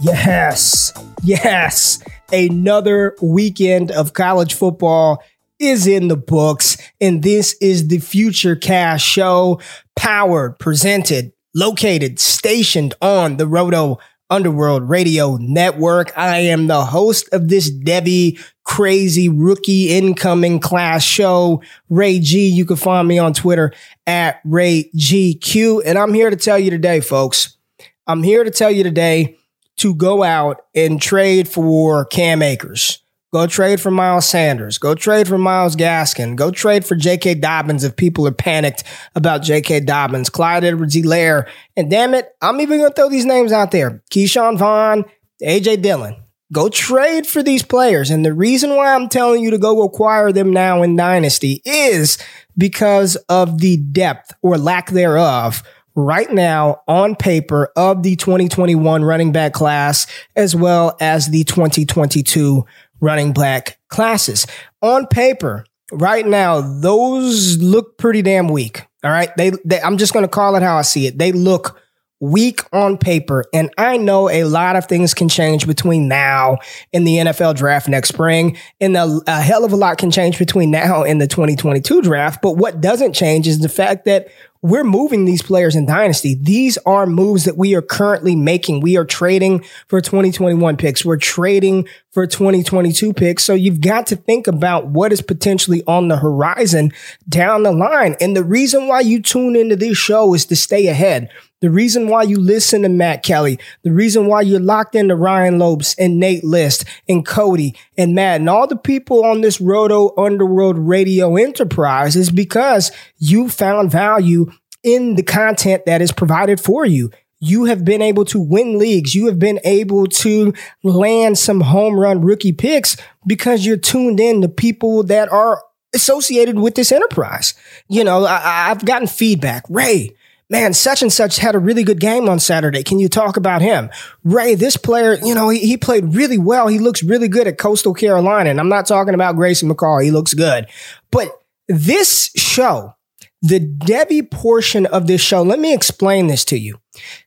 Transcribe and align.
Yes, 0.00 0.92
yes. 1.22 2.02
Another 2.32 3.16
weekend 3.22 3.92
of 3.92 4.14
college 4.14 4.54
football 4.54 5.22
is 5.60 5.86
in 5.86 6.08
the 6.08 6.16
books, 6.16 6.76
and 7.00 7.22
this 7.22 7.54
is 7.60 7.86
the 7.86 7.98
Future 7.98 8.56
Cast 8.56 9.04
Show, 9.04 9.60
powered, 9.94 10.58
presented, 10.58 11.32
located, 11.54 12.18
stationed 12.18 12.94
on 13.00 13.36
the 13.36 13.46
Roto 13.46 14.00
Underworld 14.32 14.88
Radio 14.88 15.36
Network. 15.36 16.16
I 16.16 16.38
am 16.38 16.66
the 16.66 16.86
host 16.86 17.28
of 17.32 17.48
this 17.48 17.70
Devy 17.70 18.42
crazy 18.64 19.28
rookie 19.28 19.90
incoming 19.90 20.58
class 20.58 21.04
show, 21.04 21.62
Ray 21.90 22.18
G. 22.18 22.48
You 22.48 22.64
can 22.64 22.76
find 22.76 23.06
me 23.06 23.18
on 23.18 23.34
Twitter 23.34 23.74
at 24.06 24.40
Ray 24.46 24.90
GQ, 24.96 25.82
and 25.84 25.98
I'm 25.98 26.14
here 26.14 26.30
to 26.30 26.36
tell 26.36 26.58
you 26.58 26.70
today, 26.70 27.00
folks. 27.00 27.58
I'm 28.06 28.22
here 28.22 28.42
to 28.42 28.50
tell 28.50 28.70
you 28.70 28.82
today 28.82 29.36
to 29.76 29.94
go 29.94 30.22
out 30.22 30.62
and 30.74 30.98
trade 30.98 31.46
for 31.46 32.06
Cam 32.06 32.40
Akers. 32.40 33.01
Go 33.32 33.46
trade 33.46 33.80
for 33.80 33.90
Miles 33.90 34.28
Sanders. 34.28 34.76
Go 34.76 34.94
trade 34.94 35.26
for 35.26 35.38
Myles 35.38 35.74
Gaskin. 35.74 36.36
Go 36.36 36.50
trade 36.50 36.84
for 36.84 36.94
J.K. 36.94 37.36
Dobbins 37.36 37.82
if 37.82 37.96
people 37.96 38.26
are 38.26 38.32
panicked 38.32 38.84
about 39.14 39.42
J.K. 39.42 39.80
Dobbins, 39.80 40.28
Clyde 40.28 40.64
Edwards-Helaire. 40.64 41.48
And 41.74 41.88
damn 41.88 42.12
it, 42.12 42.28
I'm 42.42 42.60
even 42.60 42.80
going 42.80 42.90
to 42.90 42.94
throw 42.94 43.08
these 43.08 43.24
names 43.24 43.50
out 43.50 43.70
there. 43.70 44.02
Ke'Shawn 44.10 44.58
Vaughn, 44.58 45.06
A.J. 45.40 45.76
Dillon. 45.76 46.16
Go 46.52 46.68
trade 46.68 47.26
for 47.26 47.42
these 47.42 47.62
players. 47.62 48.10
And 48.10 48.22
the 48.22 48.34
reason 48.34 48.76
why 48.76 48.94
I'm 48.94 49.08
telling 49.08 49.42
you 49.42 49.50
to 49.50 49.58
go 49.58 49.82
acquire 49.82 50.30
them 50.30 50.52
now 50.52 50.82
in 50.82 50.94
Dynasty 50.94 51.62
is 51.64 52.18
because 52.58 53.16
of 53.30 53.60
the 53.60 53.78
depth 53.78 54.34
or 54.42 54.58
lack 54.58 54.90
thereof 54.90 55.62
right 55.94 56.30
now 56.30 56.82
on 56.88 57.14
paper 57.14 57.70
of 57.76 58.02
the 58.02 58.16
2021 58.16 59.04
running 59.04 59.32
back 59.32 59.52
class 59.52 60.06
as 60.36 60.54
well 60.56 60.96
as 61.00 61.28
the 61.28 61.44
2022 61.44 62.64
running 63.02 63.34
back 63.34 63.78
classes. 63.88 64.46
On 64.80 65.06
paper, 65.06 65.66
right 65.92 66.26
now, 66.26 66.62
those 66.62 67.58
look 67.58 67.98
pretty 67.98 68.22
damn 68.22 68.48
weak. 68.48 68.86
All 69.04 69.10
right. 69.10 69.30
They, 69.36 69.50
they 69.64 69.82
I'm 69.82 69.98
just 69.98 70.14
going 70.14 70.24
to 70.24 70.28
call 70.28 70.56
it 70.56 70.62
how 70.62 70.78
I 70.78 70.82
see 70.82 71.06
it. 71.06 71.18
They 71.18 71.32
look 71.32 71.78
weak 72.22 72.60
on 72.72 72.96
paper. 72.96 73.44
And 73.52 73.68
I 73.76 73.96
know 73.96 74.30
a 74.30 74.44
lot 74.44 74.76
of 74.76 74.86
things 74.86 75.12
can 75.12 75.28
change 75.28 75.66
between 75.66 76.06
now 76.06 76.58
and 76.92 77.04
the 77.04 77.16
NFL 77.16 77.56
draft 77.56 77.88
next 77.88 78.10
spring. 78.10 78.56
And 78.80 78.96
a, 78.96 79.20
a, 79.26 79.40
hell 79.40 79.64
of 79.64 79.72
a 79.72 79.76
lot 79.76 79.98
can 79.98 80.12
change 80.12 80.38
between 80.38 80.70
now 80.70 81.02
and 81.02 81.20
the 81.20 81.26
2022 81.26 82.00
draft. 82.00 82.40
But 82.40 82.52
what 82.52 82.80
doesn't 82.80 83.14
change 83.14 83.48
is 83.48 83.58
the 83.58 83.68
fact 83.68 84.04
that 84.04 84.28
we're 84.62 84.84
moving 84.84 85.24
these 85.24 85.42
players 85.42 85.74
in 85.74 85.86
dynasty. 85.86 86.36
These 86.40 86.78
are 86.86 87.06
moves 87.06 87.44
that 87.44 87.56
we 87.56 87.74
are 87.74 87.82
currently 87.82 88.36
making. 88.36 88.80
We 88.80 88.96
are 88.96 89.04
trading 89.04 89.64
for 89.88 90.00
2021 90.00 90.76
picks. 90.76 91.04
We're 91.04 91.16
trading 91.16 91.88
for 92.12 92.26
2022 92.26 93.14
picks. 93.14 93.42
So 93.42 93.54
you've 93.54 93.80
got 93.80 94.06
to 94.08 94.16
think 94.16 94.46
about 94.46 94.86
what 94.86 95.12
is 95.12 95.22
potentially 95.22 95.82
on 95.86 96.08
the 96.08 96.18
horizon 96.18 96.92
down 97.28 97.62
the 97.62 97.72
line. 97.72 98.16
And 98.20 98.36
the 98.36 98.44
reason 98.44 98.86
why 98.86 99.00
you 99.00 99.20
tune 99.20 99.56
into 99.56 99.76
this 99.76 99.96
show 99.96 100.34
is 100.34 100.44
to 100.46 100.56
stay 100.56 100.86
ahead. 100.88 101.30
The 101.60 101.70
reason 101.70 102.08
why 102.08 102.24
you 102.24 102.38
listen 102.38 102.82
to 102.82 102.88
Matt 102.88 103.22
Kelly, 103.22 103.58
the 103.82 103.92
reason 103.92 104.26
why 104.26 104.42
you're 104.42 104.60
locked 104.60 104.94
into 104.94 105.14
Ryan 105.14 105.58
Lopes 105.58 105.94
and 105.94 106.18
Nate 106.18 106.44
List 106.44 106.84
and 107.08 107.24
Cody 107.24 107.76
and 107.96 108.14
Matt 108.14 108.40
and 108.40 108.50
all 108.50 108.66
the 108.66 108.76
people 108.76 109.24
on 109.24 109.40
this 109.40 109.60
Roto 109.60 110.12
Underworld 110.18 110.76
Radio 110.76 111.36
enterprise 111.36 112.16
is 112.16 112.30
because 112.30 112.90
you 113.18 113.48
found 113.48 113.92
value 113.92 114.50
in 114.82 115.14
the 115.14 115.22
content 115.22 115.86
that 115.86 116.02
is 116.02 116.12
provided 116.12 116.60
for 116.60 116.84
you. 116.84 117.10
You 117.44 117.64
have 117.64 117.84
been 117.84 118.00
able 118.00 118.24
to 118.26 118.40
win 118.40 118.78
leagues. 118.78 119.16
You 119.16 119.26
have 119.26 119.40
been 119.40 119.58
able 119.64 120.06
to 120.06 120.54
land 120.84 121.36
some 121.38 121.60
home 121.60 121.98
run 121.98 122.20
rookie 122.20 122.52
picks 122.52 122.96
because 123.26 123.66
you're 123.66 123.76
tuned 123.76 124.20
in 124.20 124.42
to 124.42 124.48
people 124.48 125.02
that 125.02 125.28
are 125.32 125.60
associated 125.92 126.60
with 126.60 126.76
this 126.76 126.92
enterprise. 126.92 127.54
You 127.88 128.04
know, 128.04 128.24
I, 128.24 128.68
have 128.68 128.84
gotten 128.84 129.08
feedback. 129.08 129.64
Ray, 129.68 130.14
man, 130.48 130.72
such 130.72 131.02
and 131.02 131.12
such 131.12 131.38
had 131.38 131.56
a 131.56 131.58
really 131.58 131.82
good 131.82 131.98
game 131.98 132.28
on 132.28 132.38
Saturday. 132.38 132.84
Can 132.84 133.00
you 133.00 133.08
talk 133.08 133.36
about 133.36 133.60
him? 133.60 133.90
Ray, 134.22 134.54
this 134.54 134.76
player, 134.76 135.14
you 135.14 135.34
know, 135.34 135.48
he, 135.48 135.58
he 135.58 135.76
played 135.76 136.14
really 136.14 136.38
well. 136.38 136.68
He 136.68 136.78
looks 136.78 137.02
really 137.02 137.26
good 137.26 137.48
at 137.48 137.58
Coastal 137.58 137.92
Carolina. 137.92 138.50
And 138.50 138.60
I'm 138.60 138.68
not 138.68 138.86
talking 138.86 139.14
about 139.14 139.34
Grayson 139.34 139.68
McCall. 139.68 140.04
He 140.04 140.12
looks 140.12 140.32
good. 140.32 140.68
But 141.10 141.28
this 141.66 142.30
show, 142.36 142.94
the 143.40 143.58
Devy 143.58 144.30
portion 144.30 144.86
of 144.86 145.08
this 145.08 145.20
show, 145.20 145.42
let 145.42 145.58
me 145.58 145.74
explain 145.74 146.28
this 146.28 146.44
to 146.46 146.56
you. 146.56 146.78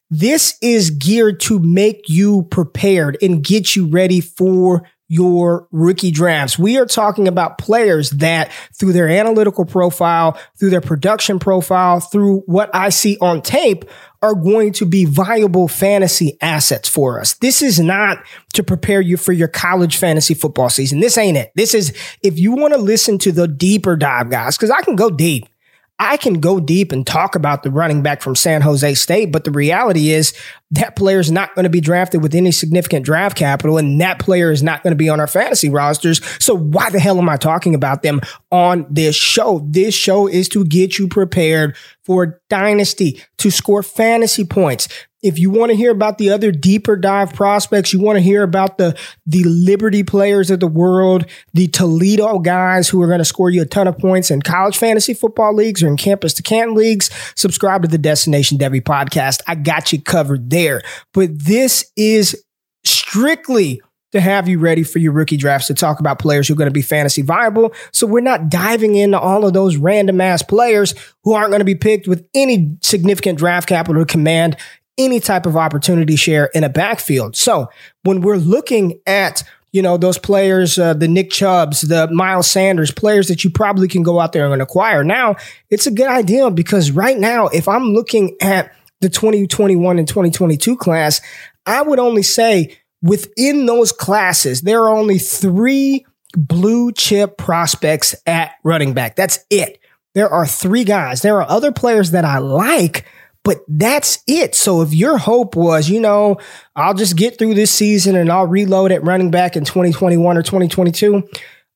This 0.09 0.57
is 0.61 0.91
geared 0.91 1.39
to 1.41 1.59
make 1.59 2.07
you 2.07 2.43
prepared 2.43 3.17
and 3.21 3.43
get 3.43 3.75
you 3.75 3.87
ready 3.87 4.21
for 4.21 4.83
your 5.07 5.67
rookie 5.71 6.11
drafts. 6.11 6.57
We 6.57 6.77
are 6.77 6.85
talking 6.85 7.27
about 7.27 7.57
players 7.57 8.09
that 8.11 8.51
through 8.73 8.93
their 8.93 9.07
analytical 9.07 9.65
profile, 9.65 10.39
through 10.57 10.71
their 10.71 10.81
production 10.81 11.37
profile, 11.37 11.99
through 11.99 12.39
what 12.47 12.73
I 12.73 12.89
see 12.89 13.17
on 13.21 13.41
tape 13.41 13.85
are 14.23 14.33
going 14.33 14.73
to 14.73 14.85
be 14.85 15.05
viable 15.05 15.67
fantasy 15.67 16.37
assets 16.41 16.89
for 16.89 17.19
us. 17.19 17.35
This 17.35 17.61
is 17.61 17.79
not 17.79 18.17
to 18.53 18.63
prepare 18.63 19.01
you 19.01 19.17
for 19.17 19.31
your 19.31 19.47
college 19.47 19.97
fantasy 19.97 20.33
football 20.33 20.69
season. 20.69 20.99
This 20.99 21.17
ain't 21.17 21.37
it. 21.37 21.51
This 21.55 21.75
is 21.75 21.93
if 22.23 22.39
you 22.39 22.53
want 22.53 22.73
to 22.73 22.79
listen 22.79 23.19
to 23.19 23.31
the 23.31 23.47
deeper 23.47 23.95
dive 23.95 24.31
guys, 24.31 24.57
because 24.57 24.71
I 24.71 24.81
can 24.81 24.95
go 24.95 25.11
deep. 25.11 25.47
I 25.97 26.17
can 26.17 26.41
go 26.41 26.59
deep 26.59 26.91
and 26.91 27.07
talk 27.07 27.35
about 27.35 27.63
the 27.63 27.71
running 27.71 28.01
back 28.01 28.21
from 28.21 28.35
San 28.35 28.61
Jose 28.61 28.95
State, 28.95 29.31
but 29.31 29.45
the 29.45 29.51
reality 29.51 30.09
is 30.09 30.33
that 30.71 30.97
player 30.97 31.19
is 31.19 31.31
not 31.31 31.55
going 31.55 31.63
to 31.63 31.69
be 31.69 31.79
drafted 31.79 32.21
with 32.21 32.35
any 32.35 32.51
significant 32.51 33.05
draft 33.05 33.37
capital, 33.37 33.77
and 33.77 33.99
that 34.01 34.19
player 34.19 34.51
is 34.51 34.61
not 34.61 34.83
going 34.83 34.91
to 34.91 34.97
be 34.97 35.07
on 35.07 35.21
our 35.21 35.27
fantasy 35.27 35.69
rosters. 35.69 36.19
So 36.43 36.55
why 36.55 36.89
the 36.89 36.99
hell 36.99 37.17
am 37.17 37.29
I 37.29 37.37
talking 37.37 37.75
about 37.75 38.01
them 38.01 38.19
on 38.51 38.85
this 38.89 39.15
show? 39.15 39.65
This 39.69 39.95
show 39.95 40.27
is 40.27 40.49
to 40.49 40.65
get 40.65 40.99
you 40.99 41.07
prepared 41.07 41.77
for 42.03 42.41
dynasty, 42.49 43.23
to 43.37 43.49
score 43.49 43.81
fantasy 43.81 44.43
points. 44.43 44.89
If 45.25 45.39
you 45.39 45.49
want 45.49 45.71
to 45.71 45.75
hear 45.75 45.89
about 45.89 46.19
the 46.19 46.29
other 46.29 46.51
deeper 46.51 46.95
dive 46.95 47.33
prospects, 47.33 47.91
you 47.91 47.99
want 47.99 48.17
to 48.17 48.21
hear 48.21 48.43
about 48.43 48.77
the 48.77 48.95
the 49.25 49.43
Liberty 49.43 50.03
players 50.03 50.51
of 50.51 50.59
the 50.59 50.67
world, 50.67 51.25
the 51.53 51.67
Toledo 51.67 52.37
guys 52.37 52.87
who 52.87 53.01
are 53.01 53.07
going 53.07 53.19
to 53.19 53.25
score 53.25 53.49
you 53.49 53.63
a 53.63 53.65
ton 53.65 53.87
of 53.87 53.97
points 53.97 54.29
in 54.29 54.43
college 54.43 54.77
fantasy 54.77 55.15
football 55.15 55.53
leagues 55.53 55.81
or 55.81 55.87
in 55.87 55.97
campus 55.97 56.33
to 56.35 56.43
can 56.43 56.75
leagues, 56.75 57.09
subscribe 57.35 57.81
to 57.81 57.87
the 57.87 57.97
Destination 57.97 58.59
Devy 58.59 58.81
podcast. 58.81 59.41
I 59.47 59.55
got 59.55 59.91
you 59.91 59.99
covered 59.99 60.51
there. 60.51 60.83
But 61.11 61.39
this 61.43 61.91
is 61.95 62.43
strictly 62.83 63.81
to 64.11 64.21
have 64.21 64.47
you 64.47 64.59
ready 64.59 64.83
for 64.83 64.99
your 64.99 65.11
rookie 65.11 65.37
drafts 65.37 65.67
to 65.67 65.73
talk 65.73 65.99
about 65.99 66.19
players 66.19 66.47
who 66.47 66.53
are 66.53 66.57
going 66.57 66.69
to 66.69 66.73
be 66.73 66.81
fantasy 66.81 67.21
viable. 67.21 67.73
So 67.91 68.07
we're 68.07 68.21
not 68.21 68.47
diving 68.47 68.95
into 68.95 69.19
all 69.19 69.45
of 69.45 69.53
those 69.53 69.75
random 69.75 70.21
ass 70.21 70.41
players 70.41 70.93
who 71.23 71.33
aren't 71.33 71.49
going 71.49 71.59
to 71.59 71.65
be 71.65 71.75
picked 71.75 72.07
with 72.07 72.25
any 72.33 72.77
significant 72.81 73.37
draft 73.37 73.67
capital 73.67 74.05
to 74.05 74.05
command 74.05 74.55
any 74.97 75.19
type 75.19 75.45
of 75.45 75.57
opportunity 75.57 76.15
share 76.15 76.45
in 76.53 76.63
a 76.63 76.69
backfield. 76.69 77.35
So 77.35 77.69
when 78.03 78.21
we're 78.21 78.37
looking 78.37 78.99
at 79.05 79.43
you 79.71 79.81
know 79.81 79.97
those 79.97 80.17
players, 80.17 80.79
uh, 80.79 80.93
the 80.93 81.07
Nick 81.07 81.29
Chubbs, 81.31 81.81
the 81.81 82.07
Miles 82.09 82.49
Sanders, 82.49 82.91
players 82.91 83.27
that 83.27 83.43
you 83.43 83.49
probably 83.49 83.89
can 83.89 84.03
go 84.03 84.21
out 84.21 84.31
there 84.31 84.51
and 84.51 84.61
acquire. 84.61 85.03
Now 85.03 85.35
it's 85.69 85.85
a 85.85 85.91
good 85.91 86.07
idea 86.07 86.49
because 86.49 86.91
right 86.91 87.17
now, 87.17 87.47
if 87.47 87.67
I'm 87.67 87.93
looking 87.93 88.37
at 88.41 88.73
the 89.01 89.09
2021 89.09 89.99
and 89.99 90.07
2022 90.07 90.77
class, 90.77 91.19
I 91.65 91.81
would 91.81 91.99
only 91.99 92.23
say 92.23 92.77
within 93.01 93.65
those 93.65 93.91
classes, 93.91 94.61
there 94.61 94.81
are 94.83 94.95
only 94.95 95.19
three 95.19 96.05
blue 96.37 96.91
chip 96.91 97.37
prospects 97.37 98.15
at 98.25 98.53
running 98.63 98.93
back. 98.93 99.15
That's 99.15 99.39
it. 99.49 99.79
There 100.13 100.29
are 100.29 100.47
three 100.47 100.85
guys. 100.85 101.21
There 101.21 101.41
are 101.41 101.49
other 101.49 101.71
players 101.71 102.11
that 102.11 102.23
I 102.23 102.37
like, 102.37 103.05
but 103.45 103.59
that's 103.67 104.19
it. 104.27 104.55
So 104.55 104.81
if 104.81 104.93
your 104.93 105.17
hope 105.17 105.55
was, 105.55 105.87
you 105.87 106.01
know, 106.01 106.37
I'll 106.75 106.95
just 106.95 107.15
get 107.15 107.37
through 107.37 107.53
this 107.53 107.71
season 107.71 108.15
and 108.15 108.29
I'll 108.29 108.47
reload 108.47 108.91
at 108.91 109.03
running 109.03 109.31
back 109.31 109.55
in 109.55 109.63
2021 109.63 110.35
or 110.35 110.41
2022, 110.41 111.23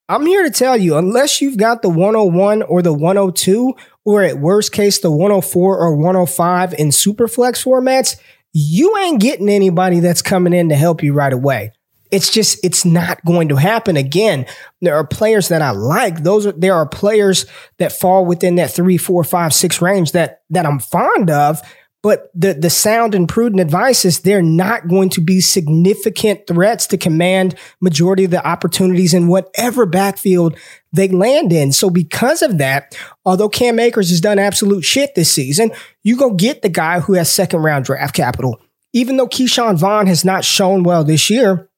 I'm 0.09 0.25
here 0.25 0.43
to 0.43 0.49
tell 0.49 0.75
you, 0.75 0.97
unless 0.97 1.39
you've 1.39 1.57
got 1.57 1.83
the 1.83 1.89
101 1.89 2.63
or 2.63 2.81
the 2.81 2.91
102, 2.91 3.75
or 4.03 4.23
at 4.23 4.39
worst 4.39 4.71
case, 4.71 4.97
the 4.97 5.11
104 5.11 5.77
or 5.77 5.95
105 5.95 6.73
in 6.73 6.91
super 6.91 7.27
flex 7.27 7.63
formats, 7.63 8.19
you 8.51 8.97
ain't 8.97 9.21
getting 9.21 9.49
anybody 9.49 9.99
that's 9.99 10.23
coming 10.23 10.53
in 10.53 10.69
to 10.69 10.75
help 10.75 11.03
you 11.03 11.13
right 11.13 11.31
away. 11.31 11.71
It's 12.11 12.31
just 12.31 12.63
it's 12.63 12.85
not 12.85 13.23
going 13.25 13.49
to 13.49 13.55
happen 13.55 13.95
again. 13.97 14.45
There 14.81 14.95
are 14.95 15.05
players 15.05 15.49
that 15.49 15.61
I 15.61 15.71
like. 15.71 16.23
Those 16.23 16.47
are 16.47 16.51
there 16.51 16.75
are 16.75 16.87
players 16.87 17.45
that 17.77 17.91
fall 17.91 18.25
within 18.25 18.55
that 18.55 18.71
three, 18.71 18.97
four, 18.97 19.23
five, 19.23 19.53
six 19.53 19.81
range 19.81 20.13
that 20.13 20.41
that 20.49 20.65
I'm 20.65 20.79
fond 20.79 21.29
of. 21.29 21.61
But 22.01 22.31
the, 22.33 22.53
the 22.53 22.69
sound 22.69 23.13
and 23.13 23.27
prudent 23.27 23.59
advice 23.59 24.05
is 24.05 24.21
they're 24.21 24.41
not 24.41 24.87
going 24.87 25.09
to 25.09 25.21
be 25.21 25.41
significant 25.41 26.47
threats 26.47 26.87
to 26.87 26.97
command 26.97 27.55
majority 27.81 28.23
of 28.23 28.31
the 28.31 28.45
opportunities 28.45 29.13
in 29.13 29.27
whatever 29.27 29.85
backfield 29.85 30.57
they 30.93 31.09
land 31.09 31.51
in. 31.51 31.73
So 31.73 31.89
because 31.89 32.41
of 32.41 32.57
that, 32.59 32.97
although 33.25 33.49
Cam 33.49 33.79
Akers 33.79 34.11
has 34.11 34.21
done 34.21 34.39
absolute 34.39 34.85
shit 34.85 35.13
this 35.15 35.31
season, 35.31 35.71
you 36.01 36.15
go 36.15 36.33
get 36.33 36.61
the 36.61 36.69
guy 36.69 37.01
who 37.01 37.13
has 37.13 37.29
second 37.29 37.63
round 37.63 37.83
draft 37.83 38.15
capital. 38.15 38.57
Even 38.93 39.17
though 39.17 39.27
Ke'Shawn 39.27 39.77
Vaughn 39.77 40.07
has 40.07 40.23
not 40.23 40.45
shown 40.45 40.83
well 40.83 41.03
this 41.03 41.29
year, 41.29 41.68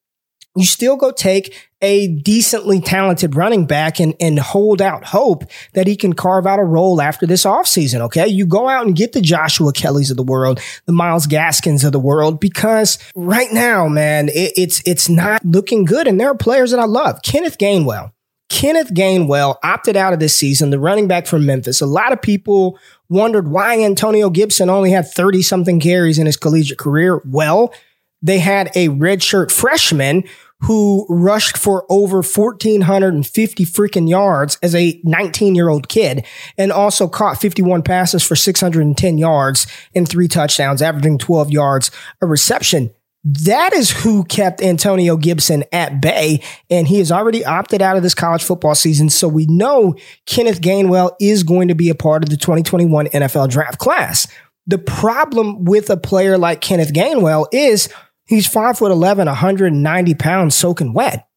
you 0.56 0.65
still 0.65 0.98
go 0.98 1.12
take 1.12 1.69
a 1.81 2.07
decently 2.07 2.80
talented 2.80 3.36
running 3.36 3.65
back 3.65 4.00
and, 4.00 4.13
and 4.19 4.38
hold 4.38 4.81
out 4.81 5.06
hope 5.06 5.45
that 5.74 5.88
he 5.88 5.95
can 5.95 6.13
carve 6.13 6.45
out 6.45 6.59
a 6.59 6.63
role 6.63 7.01
after 7.01 7.25
this 7.25 7.44
offseason. 7.44 8.01
Okay. 8.01 8.27
You 8.27 8.45
go 8.45 8.68
out 8.68 8.86
and 8.86 8.95
get 8.95 9.13
the 9.13 9.21
Joshua 9.21 9.74
Kellys 9.74 10.12
of 10.12 10.18
the 10.18 10.24
world, 10.24 10.59
the 10.86 10.92
Myles 10.92 11.25
Gaskins 11.25 11.83
of 11.83 11.92
the 11.92 12.00
world, 12.00 12.39
because 12.39 13.00
right 13.15 13.51
now, 13.51 13.88
man, 13.88 14.30
it, 14.30 14.53
it's, 14.56 14.81
it's 14.86 15.09
not 15.09 15.44
looking 15.44 15.86
good. 15.86 16.06
And 16.07 16.19
there 16.19 16.30
are 16.30 16.38
players 16.38 16.71
that 16.71 16.80
I 16.80 16.86
love. 16.86 17.21
Kenneth 17.24 17.57
Gainwell. 17.57 18.12
Kenneth 18.50 18.94
Gainwell 18.94 19.56
opted 19.63 19.95
out 19.95 20.12
of 20.12 20.19
this 20.19 20.36
season, 20.36 20.71
the 20.71 20.80
running 20.80 21.07
back 21.07 21.25
from 21.25 21.45
Memphis. 21.45 21.80
A 21.80 21.86
lot 21.86 22.12
of 22.12 22.21
people 22.21 22.77
wondered 23.07 23.47
why 23.47 23.80
Antonio 23.80 24.30
Gibson 24.30 24.69
only 24.69 24.92
had 24.92 25.07
30 25.07 25.42
something 25.42 25.80
carries 25.80 26.19
in 26.19 26.25
his 26.25 26.36
collegiate 26.36 26.77
career. 26.77 27.21
Well, 27.25 27.74
they 28.21 28.39
had 28.39 28.68
a 28.75 28.89
redshirt 28.89 29.51
freshman 29.51 30.23
who 30.62 31.07
rushed 31.09 31.57
for 31.57 31.85
over 31.89 32.18
1,450 32.18 33.65
freaking 33.65 34.07
yards 34.07 34.57
as 34.62 34.75
a 34.75 35.00
19 35.03 35.56
year 35.56 35.69
old 35.69 35.89
kid 35.89 36.25
and 36.57 36.71
also 36.71 37.07
caught 37.07 37.41
51 37.41 37.81
passes 37.81 38.23
for 38.23 38.35
610 38.35 39.18
yards 39.18 39.68
and 39.95 40.07
three 40.07 40.27
touchdowns, 40.27 40.81
averaging 40.81 41.18
12 41.18 41.51
yards 41.51 41.91
a 42.21 42.27
reception. 42.27 42.91
That 43.23 43.73
is 43.73 43.91
who 43.91 44.23
kept 44.23 44.63
Antonio 44.63 45.15
Gibson 45.15 45.63
at 45.71 46.01
bay, 46.01 46.41
and 46.71 46.88
he 46.88 46.97
has 46.97 47.12
already 47.12 47.45
opted 47.45 47.79
out 47.79 47.95
of 47.95 48.01
this 48.01 48.15
college 48.15 48.44
football 48.44 48.73
season. 48.73 49.12
So 49.12 49.27
we 49.27 49.45
know 49.45 49.95
Kenneth 50.25 50.59
Gainwell 50.59 51.12
is 51.19 51.44
going 51.44 51.68
to 51.68 51.75
be 51.75 51.89
a 51.89 51.95
part 51.95 52.23
of 52.23 52.29
the 52.29 52.38
2021 52.38 53.07
NFL 53.07 53.50
draft 53.50 53.77
class. 53.77 54.27
The 54.65 54.79
problem 54.79 55.65
with 55.65 55.91
a 55.91 55.97
player 55.97 56.39
like 56.39 56.62
Kenneth 56.62 56.94
Gainwell 56.94 57.45
is 57.51 57.89
He's 58.25 58.47
five 58.47 58.77
foot 58.77 58.91
11, 58.91 59.27
190 59.27 60.15
pounds 60.15 60.56
soaking 60.56 60.94
wet. 60.94 61.27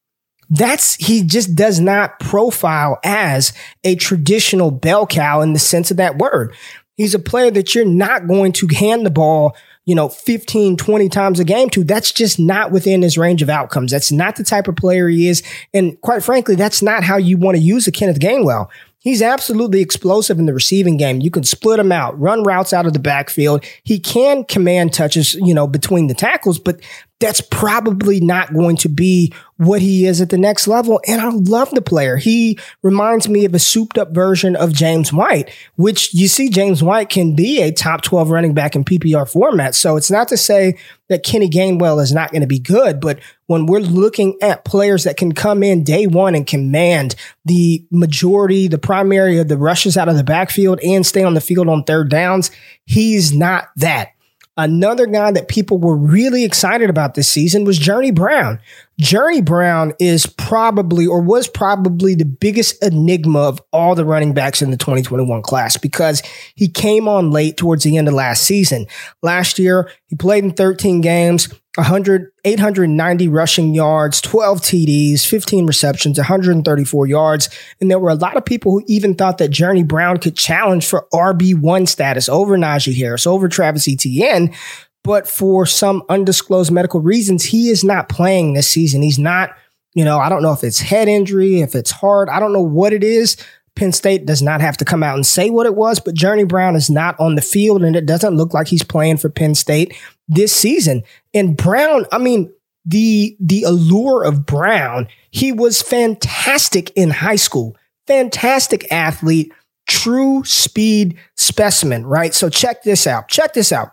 That's, 0.50 0.94
he 0.96 1.22
just 1.25 1.54
does 1.54 1.81
not 1.81 2.20
profile 2.20 2.98
as 3.02 3.52
a 3.82 3.96
traditional 3.96 4.70
bell 4.70 5.06
cow 5.06 5.40
in 5.40 5.52
the 5.52 5.58
sense 5.58 5.90
of 5.90 5.96
that 5.96 6.19
word. 6.19 6.54
He's 6.96 7.14
a 7.14 7.19
player 7.19 7.50
that 7.50 7.75
you're 7.75 7.84
not 7.84 8.28
going 8.28 8.52
to 8.52 8.69
hand 8.69 9.04
the 9.04 9.10
ball, 9.10 9.56
you 9.84 9.94
know, 9.94 10.08
15, 10.08 10.76
20 10.76 11.08
times 11.08 11.40
a 11.40 11.44
game 11.44 11.70
to. 11.70 11.82
That's 11.82 12.12
just 12.12 12.38
not 12.38 12.70
within 12.70 13.02
his 13.02 13.19
range 13.19 13.42
of 13.42 13.50
outcomes. 13.50 13.90
That's 13.90 14.12
not 14.12 14.36
the 14.36 14.44
type 14.44 14.69
of 14.69 14.76
player 14.76 15.08
he 15.08 15.28
is. 15.28 15.42
And 15.72 16.00
quite 16.02 16.22
frankly, 16.22 16.54
that's 16.54 16.82
not 16.82 17.02
how 17.02 17.16
you 17.16 17.36
want 17.36 17.56
to 17.56 17.62
use 17.62 17.88
a 17.88 17.92
Kenneth 17.92 18.20
Gainwell. 18.20 18.69
He's 19.04 19.20
absolutely 19.20 19.82
explosive 19.82 20.38
in 20.38 20.46
the 20.46 20.54
receiving 20.54 20.96
game. 20.96 21.20
You 21.20 21.30
can 21.30 21.44
split 21.44 21.78
him 21.78 21.92
out, 21.92 22.18
run 22.18 22.42
routes 22.42 22.72
out 22.72 22.86
of 22.86 22.94
the 22.94 22.98
backfield. 22.98 23.62
He 23.82 23.98
can 23.98 24.44
command 24.44 24.94
touches, 24.94 25.34
you 25.34 25.52
know, 25.52 25.66
between 25.66 26.06
the 26.06 26.14
tackles, 26.14 26.58
but 26.58 26.80
that's 27.24 27.40
probably 27.40 28.20
not 28.20 28.52
going 28.52 28.76
to 28.76 28.86
be 28.86 29.32
what 29.56 29.80
he 29.80 30.04
is 30.04 30.20
at 30.20 30.28
the 30.28 30.36
next 30.36 30.68
level. 30.68 31.00
And 31.08 31.22
I 31.22 31.30
love 31.30 31.70
the 31.70 31.80
player. 31.80 32.18
He 32.18 32.58
reminds 32.82 33.30
me 33.30 33.46
of 33.46 33.54
a 33.54 33.58
souped 33.58 33.96
up 33.96 34.12
version 34.12 34.54
of 34.56 34.74
James 34.74 35.10
White, 35.10 35.50
which 35.76 36.12
you 36.12 36.28
see 36.28 36.50
James 36.50 36.82
White 36.82 37.08
can 37.08 37.34
be 37.34 37.62
a 37.62 37.72
top 37.72 38.02
12 38.02 38.28
running 38.28 38.52
back 38.52 38.76
in 38.76 38.84
PPR 38.84 39.26
format. 39.26 39.74
So 39.74 39.96
it's 39.96 40.10
not 40.10 40.28
to 40.28 40.36
say 40.36 40.76
that 41.08 41.22
Kenny 41.22 41.48
Gainwell 41.48 42.02
is 42.02 42.12
not 42.12 42.30
going 42.30 42.42
to 42.42 42.46
be 42.46 42.58
good, 42.58 43.00
but 43.00 43.20
when 43.46 43.64
we're 43.64 43.80
looking 43.80 44.36
at 44.42 44.66
players 44.66 45.04
that 45.04 45.16
can 45.16 45.32
come 45.32 45.62
in 45.62 45.82
day 45.82 46.06
one 46.06 46.34
and 46.34 46.46
command 46.46 47.14
the 47.46 47.86
majority, 47.90 48.68
the 48.68 48.76
primary 48.76 49.38
of 49.38 49.48
the 49.48 49.56
rushes 49.56 49.96
out 49.96 50.10
of 50.10 50.16
the 50.16 50.24
backfield 50.24 50.78
and 50.84 51.06
stay 51.06 51.22
on 51.22 51.32
the 51.32 51.40
field 51.40 51.70
on 51.70 51.84
third 51.84 52.10
downs, 52.10 52.50
he's 52.84 53.32
not 53.32 53.70
that. 53.76 54.10
Another 54.56 55.06
guy 55.06 55.32
that 55.32 55.48
people 55.48 55.78
were 55.78 55.96
really 55.96 56.44
excited 56.44 56.88
about 56.88 57.14
this 57.14 57.28
season 57.28 57.64
was 57.64 57.76
Journey 57.78 58.12
Brown. 58.12 58.60
Journey 58.99 59.43
Brown 59.43 59.93
is 59.99 60.26
probably 60.26 61.06
or 61.06 61.20
was 61.20 61.49
probably 61.49 62.14
the 62.14 62.25
biggest 62.25 62.82
enigma 62.82 63.41
of 63.41 63.61
all 63.73 63.94
the 63.94 64.05
running 64.05 64.35
backs 64.35 64.62
in 64.62 64.70
the 64.70 64.76
2021 64.76 65.43
class 65.43 65.76
because 65.76 66.23
he 66.55 66.69
came 66.69 67.08
on 67.08 67.31
late 67.31 67.56
towards 67.56 67.85
the 67.85 67.96
end 67.96 68.08
of 68.08 68.14
last 68.14 68.44
season. 68.44 68.87
Last 69.23 69.58
year, 69.58 69.91
he 70.06 70.17
played 70.17 70.44
in 70.44 70.52
13 70.52 71.00
games, 71.00 71.49
100, 71.76 72.31
890 72.44 73.26
rushing 73.29 73.75
yards, 73.75 74.20
12 74.20 74.61
TDs, 74.61 75.26
15 75.26 75.67
receptions, 75.67 76.19
134 76.19 77.06
yards. 77.08 77.49
And 77.81 77.91
there 77.91 77.99
were 77.99 78.11
a 78.11 78.14
lot 78.14 78.37
of 78.37 78.44
people 78.44 78.70
who 78.70 78.85
even 78.87 79.17
thought 79.17 79.38
that 79.38 79.49
Journey 79.49 79.82
Brown 79.82 80.19
could 80.19 80.37
challenge 80.37 80.87
for 80.87 81.08
RB1 81.12 81.88
status 81.88 82.29
over 82.29 82.56
Najee 82.56 82.96
Harris, 82.96 83.26
over 83.26 83.49
Travis 83.49 83.88
Etienne. 83.88 84.55
But 85.04 85.28
for 85.28 85.66
some 85.66 86.02
undisclosed 86.08 86.72
medical 86.72 87.00
reasons, 87.00 87.44
he 87.44 87.68
is 87.68 87.84
not 87.84 88.08
playing 88.08 88.54
this 88.54 88.68
season. 88.68 89.02
He's 89.02 89.18
not, 89.18 89.50
you 89.94 90.04
know, 90.04 90.18
I 90.18 90.28
don't 90.28 90.42
know 90.42 90.52
if 90.52 90.64
it's 90.64 90.80
head 90.80 91.06
injury, 91.06 91.60
if 91.60 91.76
it's 91.76 91.92
heart, 91.92 92.28
I 92.28 92.40
don't 92.40 92.52
know 92.52 92.62
what 92.62 92.92
it 92.92 93.04
is. 93.04 93.36
Penn 93.76 93.92
State 93.92 94.24
does 94.24 94.40
not 94.40 94.60
have 94.60 94.76
to 94.78 94.84
come 94.84 95.02
out 95.02 95.16
and 95.16 95.26
say 95.26 95.50
what 95.50 95.66
it 95.66 95.74
was, 95.74 96.00
but 96.00 96.14
Journey 96.14 96.44
Brown 96.44 96.76
is 96.76 96.88
not 96.88 97.18
on 97.18 97.34
the 97.34 97.42
field 97.42 97.82
and 97.82 97.96
it 97.96 98.06
doesn't 98.06 98.36
look 98.36 98.54
like 98.54 98.68
he's 98.68 98.84
playing 98.84 99.18
for 99.18 99.28
Penn 99.28 99.54
State 99.54 99.94
this 100.28 100.54
season. 100.54 101.02
And 101.32 101.56
Brown, 101.56 102.06
I 102.12 102.18
mean, 102.18 102.52
the 102.84 103.36
the 103.40 103.62
allure 103.62 104.24
of 104.24 104.46
Brown, 104.46 105.08
he 105.30 105.52
was 105.52 105.82
fantastic 105.82 106.90
in 106.90 107.10
high 107.10 107.36
school. 107.36 107.76
Fantastic 108.06 108.90
athlete, 108.92 109.52
true 109.86 110.44
speed 110.44 111.18
specimen, 111.36 112.06
right? 112.06 112.34
So 112.34 112.48
check 112.48 112.82
this 112.82 113.06
out. 113.06 113.28
Check 113.28 113.54
this 113.54 113.72
out. 113.72 113.92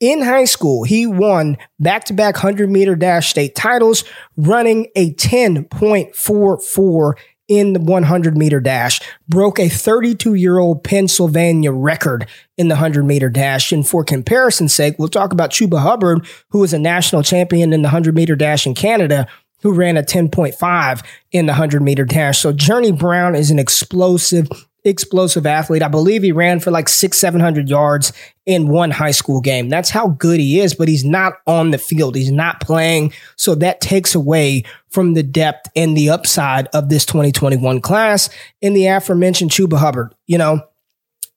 In 0.00 0.22
high 0.22 0.44
school, 0.44 0.84
he 0.84 1.06
won 1.06 1.56
back 1.78 2.04
to 2.04 2.12
back 2.12 2.34
100 2.34 2.68
meter 2.68 2.96
dash 2.96 3.30
state 3.30 3.54
titles, 3.54 4.04
running 4.36 4.88
a 4.96 5.12
10.44 5.14 7.14
in 7.46 7.74
the 7.74 7.80
100 7.80 8.36
meter 8.36 8.60
dash, 8.60 9.00
broke 9.28 9.58
a 9.58 9.68
32 9.68 10.34
year 10.34 10.58
old 10.58 10.82
Pennsylvania 10.82 11.72
record 11.72 12.26
in 12.56 12.68
the 12.68 12.74
100 12.74 13.04
meter 13.04 13.28
dash. 13.28 13.70
And 13.70 13.86
for 13.86 14.02
comparison's 14.02 14.74
sake, 14.74 14.96
we'll 14.98 15.08
talk 15.08 15.32
about 15.32 15.50
Chuba 15.50 15.80
Hubbard, 15.80 16.26
who 16.50 16.60
was 16.60 16.72
a 16.72 16.78
national 16.78 17.22
champion 17.22 17.72
in 17.72 17.82
the 17.82 17.88
100 17.88 18.14
meter 18.14 18.34
dash 18.34 18.66
in 18.66 18.74
Canada, 18.74 19.26
who 19.62 19.72
ran 19.72 19.96
a 19.96 20.02
10.5 20.02 21.04
in 21.32 21.46
the 21.46 21.52
100 21.52 21.82
meter 21.82 22.04
dash. 22.04 22.38
So 22.38 22.52
Journey 22.52 22.92
Brown 22.92 23.34
is 23.34 23.50
an 23.50 23.58
explosive 23.58 24.48
explosive 24.84 25.46
athlete. 25.46 25.82
I 25.82 25.88
believe 25.88 26.22
he 26.22 26.32
ran 26.32 26.60
for 26.60 26.70
like 26.70 26.88
six, 26.88 27.16
700 27.18 27.68
yards 27.68 28.12
in 28.46 28.68
one 28.68 28.90
high 28.90 29.12
school 29.12 29.40
game. 29.40 29.68
That's 29.68 29.90
how 29.90 30.08
good 30.08 30.38
he 30.40 30.60
is, 30.60 30.74
but 30.74 30.88
he's 30.88 31.04
not 31.04 31.34
on 31.46 31.70
the 31.70 31.78
field. 31.78 32.16
He's 32.16 32.30
not 32.30 32.60
playing. 32.60 33.12
So 33.36 33.54
that 33.56 33.80
takes 33.80 34.14
away 34.14 34.64
from 34.90 35.14
the 35.14 35.22
depth 35.22 35.70
and 35.74 35.96
the 35.96 36.10
upside 36.10 36.66
of 36.68 36.88
this 36.88 37.06
2021 37.06 37.80
class 37.80 38.28
in 38.60 38.74
the 38.74 38.86
aforementioned 38.86 39.50
Chuba 39.50 39.78
Hubbard. 39.78 40.14
You 40.26 40.38
know, 40.38 40.60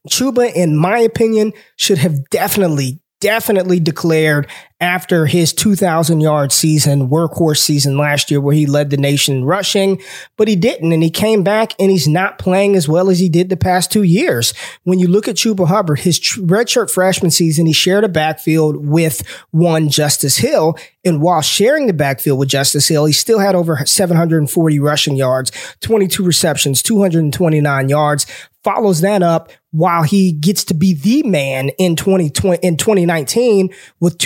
Chuba, 0.10 0.54
in 0.54 0.76
my 0.76 1.00
opinion, 1.00 1.54
should 1.78 1.98
have 2.00 2.30
definitely, 2.30 3.00
definitely 3.22 3.80
declared 3.80 4.48
after 4.80 5.26
his 5.26 5.54
2,000 5.54 6.22
yard 6.22 6.52
season, 6.52 7.10
workhorse 7.10 7.58
season 7.58 7.98
last 7.98 8.30
year, 8.30 8.40
where 8.40 8.54
he 8.54 8.68
led 8.68 8.90
the 8.92 8.98
nation 8.98 9.44
rushing, 9.44 10.00
but 10.36 10.48
he 10.48 10.56
didn't. 10.56 10.92
And 10.92 11.02
he 11.02 11.10
came 11.10 11.44
back 11.44 11.74
and 11.80 11.90
he's 11.90 12.08
not 12.08 12.38
playing 12.38 12.76
as 12.76 12.88
well 12.88 13.10
as 13.10 13.18
he 13.20 13.28
did 13.28 13.50
the 13.50 13.58
past 13.58 13.92
two 13.92 14.04
years. 14.04 14.54
When 14.84 15.00
you 15.00 15.08
look 15.08 15.28
at 15.28 15.36
Chuba 15.36 15.68
Hubbard, 15.68 16.00
his 16.00 16.20
redshirt 16.20 16.92
freshman 16.92 17.32
season, 17.32 17.66
he 17.66 17.74
shared 17.74 18.04
a 18.04 18.10
backfield 18.10 18.88
with 18.88 19.24
one 19.52 19.90
Justice 19.90 20.38
Hill. 20.38 20.78
And 21.04 21.22
while 21.22 21.42
sharing 21.42 21.88
the 21.88 21.94
backfield 21.94 22.38
with 22.38 22.50
Justice 22.50 22.88
Hill, 22.88 23.06
he 23.06 23.14
still 23.14 23.40
had 23.40 23.56
over 23.56 23.84
740 23.84 24.80
rushing 24.80 25.16
yards, 25.16 25.52
22 25.82 26.24
receptions, 26.24 26.84
229 26.84 27.90
yards, 27.90 28.28
follows 28.68 29.00
that 29.00 29.24
up 29.24 29.50
while 29.72 30.04
he 30.04 30.34
gets 30.34 30.66
to 30.66 30.74
be 30.74 30.94
the 30.94 31.24
man 31.24 31.70
in 31.78 31.96
2020 31.96 32.60
in 32.62 32.76
2019 32.76 33.70
with 34.02 34.18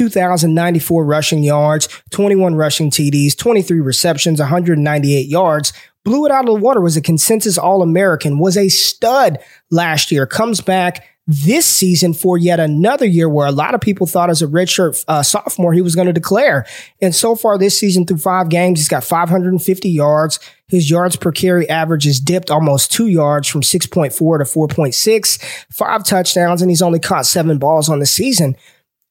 2094 0.41 1.05
rushing 1.05 1.43
yards, 1.43 1.87
21 2.11 2.55
rushing 2.55 2.89
TDs, 2.89 3.37
23 3.37 3.79
receptions, 3.79 4.39
198 4.39 5.27
yards. 5.27 5.73
Blew 6.03 6.25
it 6.25 6.31
out 6.31 6.47
of 6.47 6.55
the 6.55 6.59
water, 6.59 6.81
was 6.81 6.97
a 6.97 7.01
consensus 7.01 7.57
All 7.57 7.83
American, 7.83 8.39
was 8.39 8.57
a 8.57 8.69
stud 8.69 9.37
last 9.69 10.11
year, 10.11 10.25
comes 10.25 10.59
back 10.59 11.05
this 11.27 11.67
season 11.67 12.13
for 12.13 12.37
yet 12.37 12.59
another 12.59 13.05
year 13.05 13.29
where 13.29 13.45
a 13.45 13.51
lot 13.51 13.75
of 13.75 13.81
people 13.81 14.07
thought 14.07 14.31
as 14.31 14.41
a 14.41 14.47
redshirt 14.47 15.05
uh, 15.07 15.21
sophomore 15.21 15.71
he 15.71 15.81
was 15.81 15.95
going 15.95 16.07
to 16.07 16.13
declare. 16.13 16.65
And 17.01 17.13
so 17.13 17.35
far 17.35 17.57
this 17.57 17.77
season 17.77 18.05
through 18.07 18.17
five 18.17 18.49
games, 18.49 18.79
he's 18.79 18.89
got 18.89 19.03
550 19.03 19.89
yards. 19.89 20.39
His 20.67 20.89
yards 20.89 21.15
per 21.15 21.31
carry 21.31 21.69
average 21.69 22.05
has 22.05 22.19
dipped 22.19 22.49
almost 22.49 22.91
two 22.91 23.07
yards 23.07 23.47
from 23.47 23.61
6.4 23.61 24.09
to 24.09 24.75
4.6, 24.75 25.65
five 25.71 26.03
touchdowns, 26.03 26.61
and 26.61 26.71
he's 26.71 26.81
only 26.81 26.99
caught 26.99 27.27
seven 27.27 27.59
balls 27.59 27.87
on 27.87 27.99
the 27.99 28.05
season. 28.05 28.55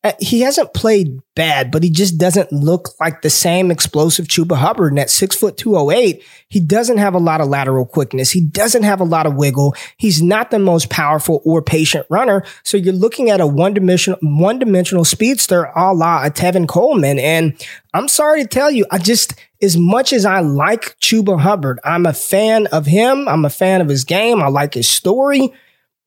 Uh, 0.03 0.13
he 0.19 0.41
hasn't 0.41 0.73
played 0.73 1.21
bad, 1.35 1.71
but 1.71 1.83
he 1.83 1.91
just 1.91 2.17
doesn't 2.17 2.51
look 2.51 2.89
like 3.01 3.21
the 3.21 3.29
same 3.29 3.71
explosive 3.71 4.27
Chuba 4.27 4.57
Hubbard. 4.57 4.93
And 4.93 4.99
at 4.99 5.11
six 5.11 5.37
foot 5.37 5.59
two 5.59 5.77
oh 5.77 5.91
eight, 5.91 6.25
he 6.49 6.59
doesn't 6.59 6.97
have 6.97 7.15
a 7.15 7.19
lot 7.19 7.43
of 7.43 7.49
lateral 7.49 7.85
quickness. 7.85 8.31
He 8.31 8.41
doesn't 8.41 8.83
have 8.83 9.01
a 9.01 9.05
lot 9.05 9.27
of 9.27 9.37
wiggle. 9.37 9.75
He's 9.99 10.23
not 10.23 10.51
the 10.51 10.59
most 10.59 10.89
powerful 10.89 11.43
or 11.45 11.61
patient 11.61 12.07
runner. 12.09 12.45
So 12.63 12.79
you're 12.79 12.95
looking 12.95 13.29
at 13.29 13.43
a 13.43 13.47
one 13.47 13.75
dimensional 13.75 14.19
one 14.23 14.59
dimensional 14.59 15.05
speedster 15.05 15.65
a 15.77 15.93
la 15.93 16.25
a 16.25 16.31
Tevin 16.31 16.67
Coleman. 16.67 17.19
And 17.19 17.55
I'm 17.93 18.09
sorry 18.09 18.43
to 18.43 18.49
tell 18.49 18.71
you, 18.71 18.87
I 18.91 18.97
just 18.97 19.35
as 19.61 19.77
much 19.77 20.15
as 20.15 20.25
I 20.25 20.41
like 20.41 20.99
Chuba 21.01 21.39
Hubbard, 21.39 21.79
I'm 21.85 22.07
a 22.07 22.15
fan 22.15 22.69
of 22.69 22.87
him. 22.87 23.29
I'm 23.29 23.45
a 23.45 23.51
fan 23.51 23.83
of 23.83 23.89
his 23.91 24.05
game. 24.05 24.41
I 24.41 24.49
like 24.49 24.73
his 24.73 24.89
story 24.89 25.53